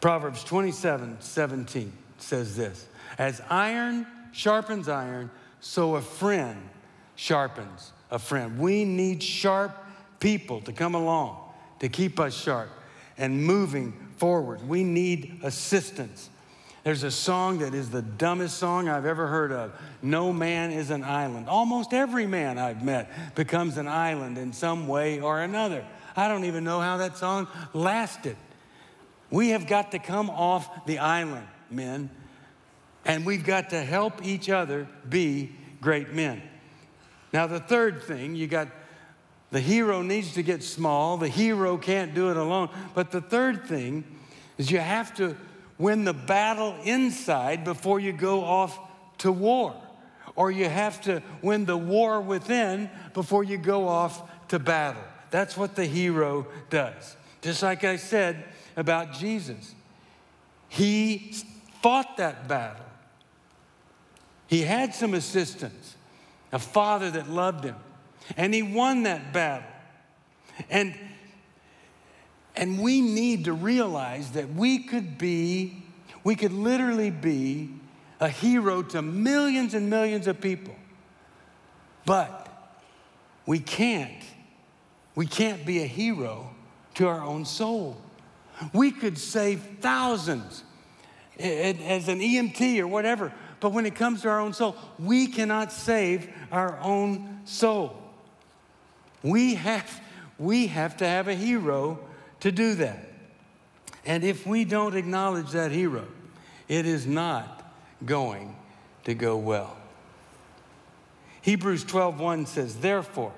Proverbs 0.00 0.44
27 0.44 1.16
17 1.18 1.92
says 2.18 2.56
this 2.56 2.86
As 3.18 3.42
iron 3.50 4.06
sharpens 4.30 4.88
iron, 4.88 5.28
so 5.58 5.96
a 5.96 6.00
friend 6.00 6.70
sharpens 7.16 7.90
a 8.12 8.18
friend. 8.20 8.60
We 8.60 8.84
need 8.84 9.24
sharp 9.24 9.76
people 10.20 10.60
to 10.60 10.72
come 10.72 10.94
along 10.94 11.42
to 11.80 11.88
keep 11.88 12.20
us 12.20 12.32
sharp 12.32 12.70
and 13.18 13.44
moving 13.44 13.92
forward. 14.18 14.66
We 14.68 14.84
need 14.84 15.40
assistance. 15.42 16.30
There's 16.86 17.02
a 17.02 17.10
song 17.10 17.58
that 17.58 17.74
is 17.74 17.90
the 17.90 18.00
dumbest 18.00 18.58
song 18.58 18.88
I've 18.88 19.06
ever 19.06 19.26
heard 19.26 19.50
of. 19.50 19.72
No 20.02 20.32
man 20.32 20.70
is 20.70 20.90
an 20.90 21.02
island. 21.02 21.48
Almost 21.48 21.92
every 21.92 22.28
man 22.28 22.58
I've 22.58 22.84
met 22.84 23.34
becomes 23.34 23.76
an 23.76 23.88
island 23.88 24.38
in 24.38 24.52
some 24.52 24.86
way 24.86 25.18
or 25.18 25.40
another. 25.40 25.84
I 26.14 26.28
don't 26.28 26.44
even 26.44 26.62
know 26.62 26.78
how 26.78 26.98
that 26.98 27.16
song 27.16 27.48
lasted. 27.72 28.36
We 29.32 29.48
have 29.48 29.66
got 29.66 29.90
to 29.90 29.98
come 29.98 30.30
off 30.30 30.86
the 30.86 31.00
island, 31.00 31.48
men, 31.72 32.08
and 33.04 33.26
we've 33.26 33.44
got 33.44 33.70
to 33.70 33.82
help 33.82 34.24
each 34.24 34.48
other 34.48 34.86
be 35.08 35.56
great 35.80 36.12
men. 36.12 36.40
Now, 37.32 37.48
the 37.48 37.58
third 37.58 38.04
thing, 38.04 38.36
you 38.36 38.46
got 38.46 38.68
the 39.50 39.58
hero 39.58 40.02
needs 40.02 40.34
to 40.34 40.42
get 40.44 40.62
small, 40.62 41.16
the 41.16 41.26
hero 41.26 41.78
can't 41.78 42.14
do 42.14 42.30
it 42.30 42.36
alone. 42.36 42.68
But 42.94 43.10
the 43.10 43.22
third 43.22 43.64
thing 43.64 44.04
is 44.56 44.70
you 44.70 44.78
have 44.78 45.12
to 45.16 45.36
win 45.78 46.04
the 46.04 46.14
battle 46.14 46.76
inside 46.84 47.64
before 47.64 48.00
you 48.00 48.12
go 48.12 48.44
off 48.44 48.78
to 49.18 49.32
war. 49.32 49.74
Or 50.34 50.50
you 50.50 50.68
have 50.68 51.00
to 51.02 51.22
win 51.42 51.64
the 51.64 51.76
war 51.76 52.20
within 52.20 52.90
before 53.14 53.42
you 53.42 53.56
go 53.56 53.88
off 53.88 54.48
to 54.48 54.58
battle. 54.58 55.02
That's 55.30 55.56
what 55.56 55.74
the 55.74 55.86
hero 55.86 56.46
does. 56.70 57.16
Just 57.40 57.62
like 57.62 57.84
I 57.84 57.96
said 57.96 58.44
about 58.76 59.14
Jesus, 59.14 59.74
he 60.68 61.34
fought 61.82 62.16
that 62.18 62.48
battle. 62.48 62.84
He 64.46 64.62
had 64.62 64.94
some 64.94 65.14
assistance, 65.14 65.96
a 66.52 66.58
father 66.58 67.10
that 67.10 67.28
loved 67.28 67.64
him, 67.64 67.76
and 68.36 68.52
he 68.52 68.62
won 68.62 69.04
that 69.04 69.32
battle. 69.32 69.68
And 70.70 70.94
and 72.56 72.80
we 72.80 73.00
need 73.00 73.44
to 73.44 73.52
realize 73.52 74.32
that 74.32 74.54
we 74.54 74.78
could 74.78 75.18
be, 75.18 75.82
we 76.24 76.34
could 76.34 76.52
literally 76.52 77.10
be 77.10 77.70
a 78.18 78.28
hero 78.28 78.82
to 78.82 79.02
millions 79.02 79.74
and 79.74 79.90
millions 79.90 80.26
of 80.26 80.40
people. 80.40 80.74
But 82.06 82.48
we 83.44 83.58
can't, 83.58 84.22
we 85.14 85.26
can't 85.26 85.66
be 85.66 85.82
a 85.82 85.86
hero 85.86 86.50
to 86.94 87.06
our 87.08 87.20
own 87.20 87.44
soul. 87.44 88.00
We 88.72 88.90
could 88.90 89.18
save 89.18 89.60
thousands 89.80 90.64
as 91.38 92.08
an 92.08 92.20
EMT 92.20 92.80
or 92.80 92.86
whatever, 92.86 93.32
but 93.60 93.72
when 93.72 93.84
it 93.84 93.94
comes 93.94 94.22
to 94.22 94.28
our 94.28 94.40
own 94.40 94.54
soul, 94.54 94.76
we 94.98 95.26
cannot 95.26 95.72
save 95.72 96.32
our 96.50 96.78
own 96.80 97.40
soul. 97.44 98.02
We 99.22 99.56
have, 99.56 100.00
we 100.38 100.68
have 100.68 100.96
to 100.98 101.06
have 101.06 101.28
a 101.28 101.34
hero 101.34 101.98
to 102.40 102.52
do 102.52 102.74
that. 102.76 102.98
And 104.04 104.22
if 104.24 104.46
we 104.46 104.64
don't 104.64 104.94
acknowledge 104.94 105.50
that 105.50 105.72
hero, 105.72 106.06
it 106.68 106.86
is 106.86 107.06
not 107.06 107.72
going 108.04 108.56
to 109.04 109.14
go 109.14 109.36
well. 109.36 109.76
Hebrews 111.42 111.84
12:1 111.84 112.46
says, 112.46 112.76
"Therefore, 112.76 113.32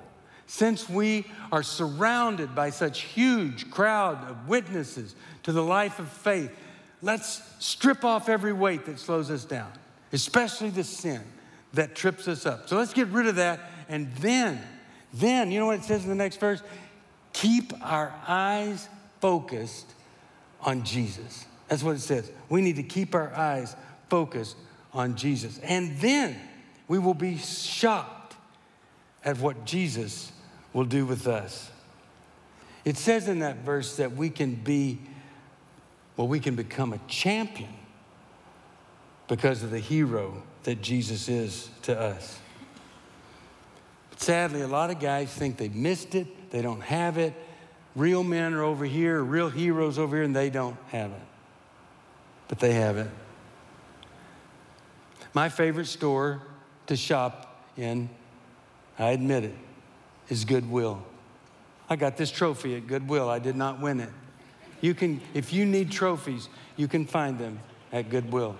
since 0.47 0.89
we 0.89 1.25
are 1.51 1.63
surrounded 1.63 2.55
by 2.55 2.71
such 2.71 3.01
huge 3.01 3.69
crowd 3.69 4.23
of 4.29 4.47
witnesses 4.47 5.15
to 5.43 5.51
the 5.51 5.63
life 5.63 5.99
of 5.99 6.09
faith, 6.09 6.51
let's 7.01 7.41
strip 7.59 8.03
off 8.03 8.29
every 8.29 8.53
weight 8.53 8.85
that 8.85 8.99
slows 8.99 9.29
us 9.29 9.45
down, 9.45 9.71
especially 10.11 10.71
the 10.71 10.83
sin 10.83 11.21
that 11.73 11.95
trips 11.95 12.27
us 12.27 12.47
up. 12.47 12.67
So 12.67 12.77
let's 12.77 12.93
get 12.93 13.07
rid 13.09 13.27
of 13.27 13.35
that 13.35 13.59
and 13.87 14.11
then 14.15 14.59
then, 15.13 15.51
you 15.51 15.59
know 15.59 15.65
what 15.65 15.79
it 15.79 15.83
says 15.83 16.03
in 16.03 16.09
the 16.09 16.15
next 16.15 16.39
verse? 16.39 16.61
Keep 17.39 17.71
our 17.81 18.13
eyes 18.27 18.89
focused 19.21 19.89
on 20.59 20.83
Jesus. 20.83 21.45
That's 21.69 21.81
what 21.81 21.95
it 21.95 22.01
says. 22.01 22.29
We 22.49 22.61
need 22.61 22.75
to 22.75 22.83
keep 22.83 23.15
our 23.15 23.33
eyes 23.33 23.77
focused 24.09 24.57
on 24.91 25.15
Jesus. 25.15 25.57
And 25.59 25.97
then 25.99 26.37
we 26.89 26.99
will 26.99 27.13
be 27.13 27.37
shocked 27.37 28.35
at 29.23 29.39
what 29.39 29.63
Jesus 29.63 30.33
will 30.73 30.83
do 30.83 31.05
with 31.05 31.27
us. 31.27 31.71
It 32.83 32.97
says 32.97 33.29
in 33.29 33.39
that 33.39 33.59
verse 33.59 33.95
that 33.95 34.11
we 34.17 34.29
can 34.29 34.55
be, 34.55 34.99
well, 36.17 36.27
we 36.27 36.41
can 36.41 36.55
become 36.55 36.91
a 36.91 36.99
champion 37.07 37.73
because 39.29 39.63
of 39.63 39.71
the 39.71 39.79
hero 39.79 40.43
that 40.63 40.81
Jesus 40.81 41.29
is 41.29 41.69
to 41.83 41.97
us. 41.97 42.37
But 44.09 44.19
sadly, 44.19 44.59
a 44.59 44.67
lot 44.67 44.89
of 44.89 44.99
guys 44.99 45.31
think 45.31 45.55
they've 45.55 45.73
missed 45.73 46.15
it, 46.15 46.27
they 46.49 46.61
don't 46.61 46.81
have 46.81 47.17
it, 47.17 47.33
Real 47.95 48.23
men 48.23 48.53
are 48.53 48.63
over 48.63 48.85
here, 48.85 49.21
real 49.21 49.49
heroes 49.49 49.97
over 49.97 50.15
here, 50.15 50.23
and 50.23 50.35
they 50.35 50.49
don't 50.49 50.77
have 50.89 51.11
it. 51.11 51.21
But 52.47 52.59
they 52.59 52.73
have 52.73 52.97
it. 52.97 53.09
My 55.33 55.49
favorite 55.49 55.87
store 55.87 56.41
to 56.87 56.95
shop 56.95 57.63
in, 57.77 58.09
I 58.97 59.11
admit 59.11 59.43
it, 59.43 59.55
is 60.29 60.45
Goodwill. 60.45 61.03
I 61.89 61.95
got 61.95 62.17
this 62.17 62.31
trophy 62.31 62.75
at 62.75 62.87
Goodwill. 62.87 63.29
I 63.29 63.39
did 63.39 63.55
not 63.55 63.79
win 63.79 63.99
it. 63.99 64.09
You 64.81 64.93
can, 64.93 65.19
if 65.33 65.51
you 65.51 65.65
need 65.65 65.91
trophies, 65.91 66.47
you 66.77 66.87
can 66.87 67.05
find 67.05 67.37
them 67.37 67.59
at 67.91 68.09
Goodwill. 68.09 68.55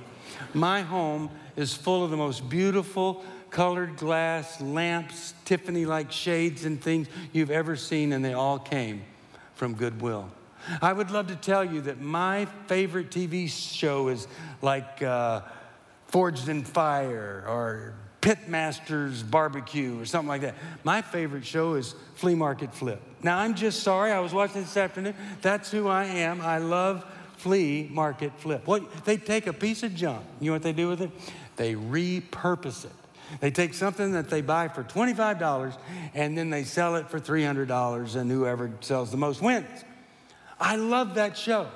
My 0.53 0.81
home 0.81 1.29
is 1.55 1.73
full 1.73 2.03
of 2.03 2.11
the 2.11 2.17
most 2.17 2.49
beautiful 2.49 3.23
colored 3.49 3.97
glass 3.97 4.61
lamps, 4.61 5.33
Tiffany 5.45 5.85
like 5.85 6.11
shades 6.11 6.65
and 6.65 6.81
things 6.81 7.07
you've 7.33 7.51
ever 7.51 7.75
seen, 7.75 8.13
and 8.13 8.23
they 8.23 8.33
all 8.33 8.59
came 8.59 9.03
from 9.55 9.75
Goodwill. 9.75 10.31
I 10.81 10.93
would 10.93 11.11
love 11.11 11.27
to 11.27 11.35
tell 11.35 11.63
you 11.63 11.81
that 11.81 11.99
my 11.99 12.45
favorite 12.67 13.09
TV 13.09 13.49
show 13.49 14.09
is 14.09 14.27
like 14.61 15.01
uh, 15.01 15.41
Forged 16.07 16.49
in 16.49 16.63
Fire 16.63 17.43
or 17.47 17.93
Pitmaster's 18.21 19.23
Barbecue 19.23 19.99
or 19.99 20.05
something 20.05 20.27
like 20.27 20.41
that. 20.41 20.55
My 20.83 21.01
favorite 21.01 21.45
show 21.45 21.75
is 21.75 21.95
Flea 22.15 22.35
Market 22.35 22.73
Flip. 22.73 23.01
Now, 23.23 23.39
I'm 23.39 23.55
just 23.55 23.81
sorry, 23.81 24.11
I 24.11 24.19
was 24.19 24.33
watching 24.33 24.61
this 24.61 24.77
afternoon. 24.77 25.15
That's 25.41 25.71
who 25.71 25.87
I 25.87 26.05
am. 26.05 26.41
I 26.41 26.57
love 26.57 27.05
Flea 27.39 27.89
Market 27.91 28.33
Flip. 28.37 28.65
They 29.05 29.17
take 29.17 29.47
a 29.47 29.53
piece 29.53 29.83
of 29.83 29.95
junk. 29.95 30.25
You 30.39 30.47
know 30.47 30.53
what 30.53 30.63
they 30.63 30.73
do 30.73 30.89
with 30.89 31.01
it? 31.01 31.11
They 31.55 31.73
repurpose 31.73 32.85
it. 32.85 32.91
They 33.39 33.51
take 33.51 33.73
something 33.73 34.13
that 34.13 34.29
they 34.29 34.41
buy 34.41 34.67
for 34.67 34.83
$25 34.83 35.77
and 36.13 36.37
then 36.37 36.49
they 36.49 36.63
sell 36.63 36.95
it 36.95 37.09
for 37.09 37.19
$300, 37.19 38.15
and 38.15 38.31
whoever 38.31 38.71
sells 38.81 39.11
the 39.11 39.17
most 39.17 39.41
wins. 39.41 39.83
I 40.59 40.75
love 40.75 41.15
that 41.15 41.37
show 41.37 41.69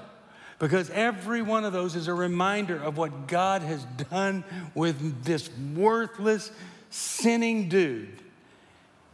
because 0.59 0.89
every 0.89 1.41
one 1.41 1.63
of 1.63 1.73
those 1.73 1.95
is 1.95 2.07
a 2.07 2.13
reminder 2.13 2.77
of 2.81 2.97
what 2.97 3.27
God 3.27 3.61
has 3.61 3.85
done 4.09 4.43
with 4.75 5.23
this 5.23 5.49
worthless, 5.75 6.51
sinning 6.89 7.69
dude. 7.69 8.21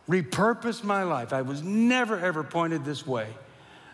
Repurposed 0.08 0.84
my 0.84 1.04
life. 1.04 1.34
I 1.34 1.44
was 1.44 1.62
never 1.62 2.18
ever 2.18 2.44
pointed 2.44 2.84
this 2.84 3.06
way 3.06 3.28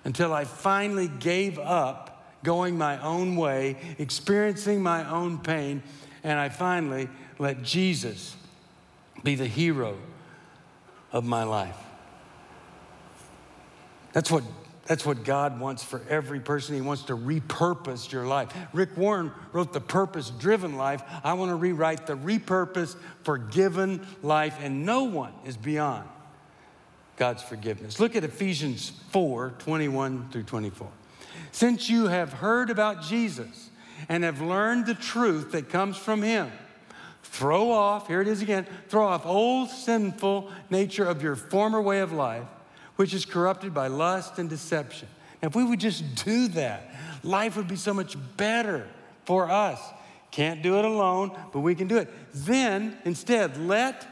until 0.05 0.33
I 0.33 0.45
finally 0.45 1.07
gave 1.07 1.59
up 1.59 2.14
going 2.45 2.77
my 2.77 3.01
own 3.01 3.35
way, 3.35 3.75
experiencing 3.97 4.81
my 4.81 5.09
own 5.09 5.39
pain, 5.39 5.83
and 6.23 6.39
I 6.39 6.47
finally 6.47 7.09
let 7.37 7.63
Jesus 7.63 8.37
be 9.23 9.35
the 9.35 9.47
hero 9.47 9.97
of 11.11 11.25
my 11.25 11.43
life. 11.43 11.75
That's 14.13 14.31
what, 14.31 14.43
that's 14.85 15.05
what 15.05 15.25
God 15.25 15.59
wants 15.59 15.83
for 15.83 16.01
every 16.09 16.39
person. 16.39 16.75
He 16.75 16.81
wants 16.81 17.03
to 17.03 17.17
repurpose 17.17 18.09
your 18.11 18.25
life. 18.25 18.49
Rick 18.71 18.95
Warren 18.95 19.33
wrote 19.51 19.73
The 19.73 19.81
Purpose 19.81 20.29
Driven 20.29 20.77
Life. 20.77 21.03
I 21.23 21.33
want 21.33 21.49
to 21.49 21.55
rewrite 21.55 22.07
the 22.07 22.15
repurpose, 22.15 22.95
forgiven 23.23 24.07
life, 24.23 24.57
and 24.61 24.85
no 24.85 25.03
one 25.03 25.33
is 25.45 25.57
beyond 25.57 26.07
God's 27.17 27.43
forgiveness. 27.43 27.99
Look 27.99 28.15
at 28.15 28.23
Ephesians 28.23 28.91
4 29.09 29.55
21 29.59 30.29
through 30.29 30.43
24. 30.43 30.87
Since 31.51 31.89
you 31.89 32.07
have 32.07 32.33
heard 32.33 32.69
about 32.69 33.01
Jesus 33.03 33.69
and 34.09 34.23
have 34.23 34.41
learned 34.41 34.85
the 34.85 34.93
truth 34.93 35.51
that 35.51 35.69
comes 35.69 35.97
from 35.97 36.21
him, 36.21 36.51
throw 37.23 37.71
off, 37.71 38.07
here 38.07 38.21
it 38.21 38.27
is 38.27 38.41
again, 38.41 38.67
throw 38.89 39.07
off 39.07 39.25
old 39.25 39.69
sinful 39.69 40.51
nature 40.69 41.05
of 41.05 41.21
your 41.21 41.35
former 41.35 41.81
way 41.81 41.99
of 41.99 42.11
life, 42.11 42.45
which 42.95 43.13
is 43.13 43.25
corrupted 43.25 43.73
by 43.73 43.87
lust 43.87 44.37
and 44.39 44.49
deception. 44.49 45.07
Now, 45.41 45.49
if 45.49 45.55
we 45.55 45.63
would 45.63 45.79
just 45.79 46.23
do 46.23 46.47
that, 46.49 46.93
life 47.23 47.57
would 47.57 47.67
be 47.67 47.75
so 47.75 47.93
much 47.93 48.15
better 48.37 48.87
for 49.25 49.49
us. 49.49 49.79
Can't 50.31 50.61
do 50.61 50.77
it 50.77 50.85
alone, 50.85 51.37
but 51.53 51.61
we 51.61 51.75
can 51.75 51.87
do 51.87 51.97
it. 51.97 52.11
Then, 52.33 52.97
instead, 53.05 53.57
let 53.57 54.05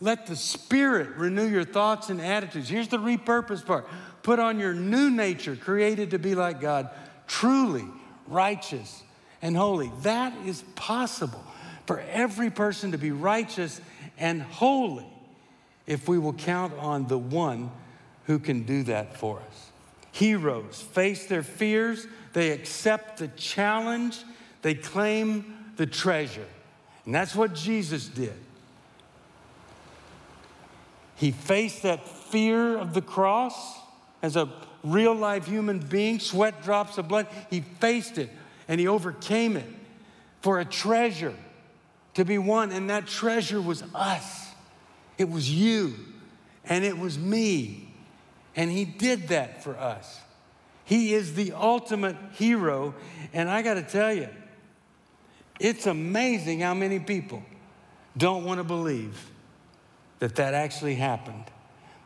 let 0.00 0.26
the 0.26 0.36
Spirit 0.36 1.16
renew 1.16 1.46
your 1.46 1.64
thoughts 1.64 2.10
and 2.10 2.20
attitudes. 2.20 2.68
Here's 2.68 2.88
the 2.88 2.98
repurpose 2.98 3.64
part 3.64 3.86
put 4.26 4.40
on 4.40 4.58
your 4.58 4.74
new 4.74 5.08
nature, 5.08 5.54
created 5.54 6.10
to 6.10 6.18
be 6.18 6.34
like 6.34 6.60
God, 6.60 6.90
truly 7.28 7.84
righteous 8.26 9.04
and 9.40 9.56
holy. 9.56 9.88
That 10.02 10.32
is 10.44 10.64
possible 10.74 11.44
for 11.86 12.00
every 12.10 12.50
person 12.50 12.90
to 12.90 12.98
be 12.98 13.12
righteous 13.12 13.80
and 14.18 14.42
holy 14.42 15.06
if 15.86 16.08
we 16.08 16.18
will 16.18 16.32
count 16.32 16.72
on 16.80 17.06
the 17.06 17.16
one 17.16 17.70
who 18.24 18.40
can 18.40 18.64
do 18.64 18.82
that 18.82 19.16
for 19.16 19.38
us. 19.38 19.70
Heroes 20.10 20.82
face 20.82 21.26
their 21.26 21.44
fears, 21.44 22.08
they 22.32 22.50
accept 22.50 23.18
the 23.18 23.28
challenge, 23.28 24.24
they 24.62 24.74
claim 24.74 25.54
the 25.76 25.86
treasure. 25.86 26.48
And 27.04 27.14
that's 27.14 27.36
what 27.36 27.54
Jesus 27.54 28.08
did. 28.08 28.34
He 31.14 31.30
faced 31.30 31.84
that 31.84 32.08
fear 32.08 32.76
of 32.76 32.92
the 32.92 33.02
cross 33.02 33.85
as 34.22 34.36
a 34.36 34.48
real 34.82 35.14
life 35.14 35.46
human 35.46 35.78
being, 35.78 36.20
sweat 36.20 36.62
drops 36.62 36.98
of 36.98 37.08
blood. 37.08 37.26
He 37.50 37.60
faced 37.60 38.18
it 38.18 38.30
and 38.68 38.80
he 38.80 38.88
overcame 38.88 39.56
it 39.56 39.68
for 40.40 40.60
a 40.60 40.64
treasure 40.64 41.34
to 42.14 42.24
be 42.24 42.38
won. 42.38 42.72
And 42.72 42.90
that 42.90 43.06
treasure 43.06 43.60
was 43.60 43.82
us, 43.94 44.48
it 45.18 45.28
was 45.28 45.50
you, 45.50 45.94
and 46.64 46.84
it 46.84 46.98
was 46.98 47.18
me. 47.18 47.94
And 48.54 48.70
he 48.70 48.84
did 48.84 49.28
that 49.28 49.62
for 49.62 49.76
us. 49.76 50.20
He 50.84 51.12
is 51.12 51.34
the 51.34 51.52
ultimate 51.52 52.16
hero. 52.32 52.94
And 53.32 53.50
I 53.50 53.60
got 53.60 53.74
to 53.74 53.82
tell 53.82 54.14
you, 54.14 54.28
it's 55.60 55.86
amazing 55.86 56.60
how 56.60 56.72
many 56.72 56.98
people 56.98 57.42
don't 58.16 58.44
want 58.44 58.58
to 58.58 58.64
believe 58.64 59.30
that 60.20 60.36
that 60.36 60.54
actually 60.54 60.94
happened. 60.94 61.44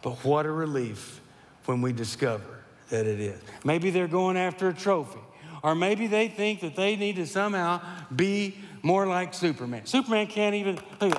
But 0.03 0.25
what 0.25 0.47
a 0.47 0.51
relief 0.51 1.21
when 1.67 1.83
we 1.83 1.93
discover 1.93 2.45
that 2.91 3.07
it 3.07 3.21
is. 3.21 3.41
Maybe 3.65 3.91
they're 3.91 4.09
going 4.09 4.37
after 4.37 4.69
a 4.69 4.75
trophy, 4.75 5.21
or 5.63 5.75
maybe 5.75 6.07
they 6.07 6.29
think 6.29 6.61
that 6.61 6.77
they 6.77 6.97
need 6.97 7.17
to 7.17 7.27
somehow 7.27 7.81
be 8.15 8.57
more 8.83 9.07
like 9.07 9.35
Superman. 9.35 9.87
Superman 9.87 10.27
can't 10.27 10.55
even, 10.55 10.79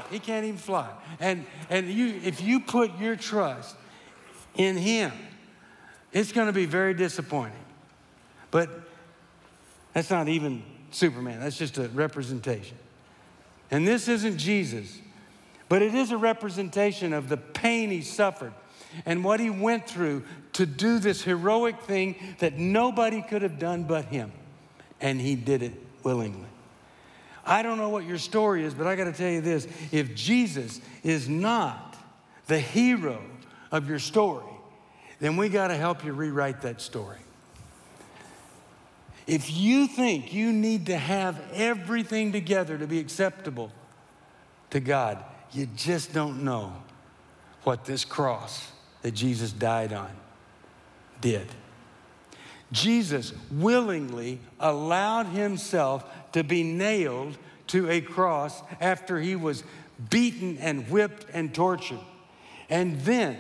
he 0.10 0.20
can't 0.20 0.46
even 0.46 0.58
fly. 0.58 0.90
And, 1.20 1.46
and 1.70 1.90
you, 1.90 2.20
if 2.24 2.42
you 2.42 2.60
put 2.60 2.98
your 3.00 3.16
trust 3.16 3.76
in 4.56 4.78
him, 4.78 5.12
it's 6.12 6.32
going 6.32 6.48
to 6.48 6.54
be 6.54 6.66
very 6.66 6.94
disappointing. 6.94 7.54
But 8.50 8.70
that's 9.94 10.10
not 10.10 10.28
even 10.28 10.64
Superman, 10.92 11.40
that's 11.40 11.58
just 11.58 11.78
a 11.78 11.88
representation. 11.90 12.78
And 13.70 13.88
this 13.88 14.10
isn't 14.10 14.38
Jesus, 14.38 15.00
but 15.70 15.82
it 15.82 15.96
is 15.96 16.12
a 16.12 16.18
representation 16.18 17.14
of 17.14 17.30
the 17.30 17.38
pain 17.38 17.90
he 17.90 18.02
suffered 18.02 18.54
and 19.06 19.24
what 19.24 19.40
he 19.40 19.50
went 19.50 19.88
through 19.88 20.24
to 20.54 20.66
do 20.66 21.00
this 21.00 21.22
heroic 21.24 21.82
thing 21.82 22.16
that 22.40 22.58
nobody 22.58 23.22
could 23.22 23.42
have 23.42 23.60
done 23.60 23.84
but 23.84 24.06
him. 24.06 24.32
And 25.00 25.20
he 25.20 25.36
did 25.36 25.64
it 25.64 25.74
willingly. 26.04 26.48
I 27.46 27.64
don't 27.64 27.78
know 27.78 27.90
what 27.90 28.06
your 28.06 28.18
story 28.18 28.64
is, 28.64 28.74
but 28.74 28.88
I 28.88 28.96
got 28.96 29.06
to 29.06 29.14
tell 29.14 29.30
you 29.30 29.42
this 29.42 29.68
if 29.92 30.14
Jesus 30.16 30.80
is 31.04 31.28
not 31.28 31.98
the 32.48 32.60
hero 32.60 33.22
of 33.72 33.90
your 33.90 34.00
story, 34.00 34.46
then 35.20 35.38
we 35.38 35.50
got 35.50 35.68
to 35.68 35.76
help 35.76 36.04
you 36.04 36.14
rewrite 36.14 36.62
that 36.62 36.82
story. 36.82 37.18
If 39.28 39.52
you 39.52 39.88
think 39.88 40.34
you 40.34 40.52
need 40.52 40.88
to 40.88 40.98
have 40.98 41.42
everything 41.54 42.32
together 42.32 42.78
to 42.78 42.88
be 42.88 43.00
acceptable 43.00 43.72
to 44.72 44.80
God, 44.80 45.24
you 45.52 45.68
just 45.76 46.14
don't 46.14 46.44
know 46.44 46.74
what 47.64 47.86
this 47.86 48.04
cross 48.04 48.72
that 49.02 49.12
Jesus 49.12 49.52
died 49.52 49.94
on 49.94 50.12
did. 51.22 51.48
Jesus 52.72 53.34
willingly 53.52 54.40
allowed 54.60 55.28
himself 55.28 56.04
to 56.34 56.44
be 56.44 56.64
nailed 56.64 57.38
to 57.68 57.90
a 57.90 58.02
cross 58.02 58.62
after 58.80 59.20
he 59.20 59.36
was 59.36 59.64
beaten 60.10 60.58
and 60.58 60.90
whipped 60.90 61.26
and 61.34 61.54
tortured. 61.54 62.00
And 62.70 63.00
then 63.02 63.38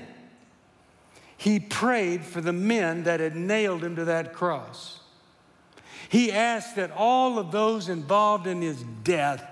he 1.37 1.59
prayed 1.59 2.23
for 2.23 2.39
the 2.39 2.53
men 2.53 3.03
that 3.03 3.19
had 3.19 3.35
nailed 3.35 3.83
him 3.83 3.95
to 3.95 4.05
that 4.05 4.33
cross. 4.33 4.99
He 6.09 6.31
asked 6.31 6.75
that 6.75 6.91
all 6.91 7.39
of 7.39 7.51
those 7.51 7.89
involved 7.89 8.47
in 8.47 8.61
his 8.61 8.83
death 9.03 9.43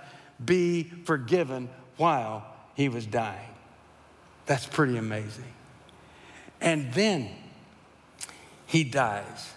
be 0.44 0.84
forgiven 0.84 1.70
while 1.98 2.46
he 2.76 2.90
was 2.90 3.06
dying. 3.06 3.50
That's 4.46 4.66
pretty 4.66 4.98
amazing. 4.98 5.54
And 6.62 6.94
then 6.94 7.30
he 8.66 8.84
dies. 8.84 9.54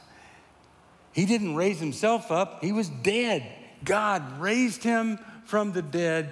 He 1.12 1.26
didn't 1.26 1.56
raise 1.56 1.78
himself 1.78 2.30
up, 2.30 2.62
he 2.62 2.72
was 2.72 2.88
dead. 2.88 3.46
God 3.84 4.40
raised 4.40 4.84
him 4.84 5.18
from 5.44 5.72
the 5.72 5.82
dead, 5.82 6.30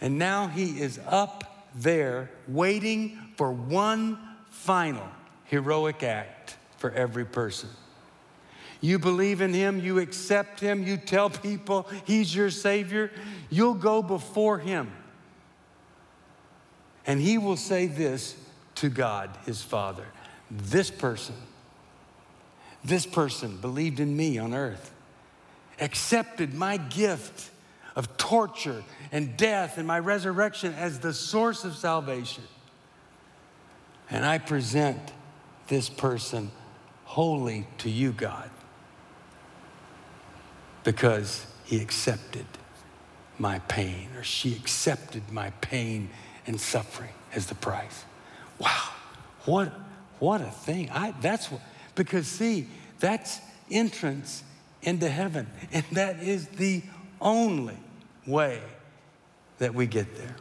and 0.00 0.18
now 0.18 0.46
he 0.46 0.80
is 0.80 1.00
up 1.06 1.66
there 1.74 2.30
waiting 2.46 3.18
for 3.36 3.52
one 3.52 4.18
final 4.50 5.06
heroic 5.44 6.02
act 6.02 6.56
for 6.78 6.90
every 6.92 7.24
person. 7.24 7.68
You 8.80 8.98
believe 8.98 9.40
in 9.40 9.52
him, 9.52 9.80
you 9.80 9.98
accept 9.98 10.60
him, 10.60 10.86
you 10.86 10.96
tell 10.96 11.30
people 11.30 11.88
he's 12.04 12.34
your 12.34 12.50
Savior, 12.50 13.10
you'll 13.50 13.74
go 13.74 14.02
before 14.02 14.58
him. 14.58 14.92
And 17.06 17.20
he 17.20 17.38
will 17.38 17.56
say 17.56 17.86
this 17.86 18.36
to 18.76 18.88
God, 18.88 19.36
his 19.44 19.62
Father 19.62 20.06
This 20.50 20.90
person, 20.90 21.34
this 22.84 23.04
person 23.04 23.56
believed 23.56 23.98
in 23.98 24.16
me 24.16 24.38
on 24.38 24.54
earth, 24.54 24.92
accepted 25.80 26.54
my 26.54 26.76
gift 26.76 27.50
of 27.96 28.16
torture 28.16 28.84
and 29.10 29.36
death 29.36 29.78
and 29.78 29.86
my 29.86 29.98
resurrection 29.98 30.72
as 30.74 31.00
the 31.00 31.12
source 31.12 31.64
of 31.64 31.74
salvation. 31.74 32.44
And 34.08 34.24
I 34.24 34.38
present 34.38 35.00
this 35.66 35.88
person 35.88 36.52
wholly 37.04 37.66
to 37.78 37.90
you, 37.90 38.12
God, 38.12 38.50
because 40.84 41.46
he 41.64 41.80
accepted 41.80 42.46
my 43.38 43.58
pain, 43.60 44.08
or 44.16 44.22
she 44.22 44.54
accepted 44.54 45.30
my 45.30 45.50
pain 45.60 46.10
and 46.46 46.60
suffering 46.60 47.12
as 47.34 47.46
the 47.46 47.54
price. 47.54 48.05
Wow, 48.58 48.88
what, 49.44 49.72
what 50.18 50.40
a 50.40 50.50
thing. 50.50 50.90
I, 50.90 51.12
that's 51.20 51.50
what, 51.50 51.60
because 51.94 52.26
see, 52.26 52.68
that's 52.98 53.40
entrance 53.70 54.42
into 54.82 55.08
heaven, 55.08 55.46
and 55.72 55.84
that 55.92 56.22
is 56.22 56.48
the 56.48 56.82
only 57.20 57.76
way 58.26 58.60
that 59.58 59.74
we 59.74 59.86
get 59.86 60.16
there. 60.16 60.36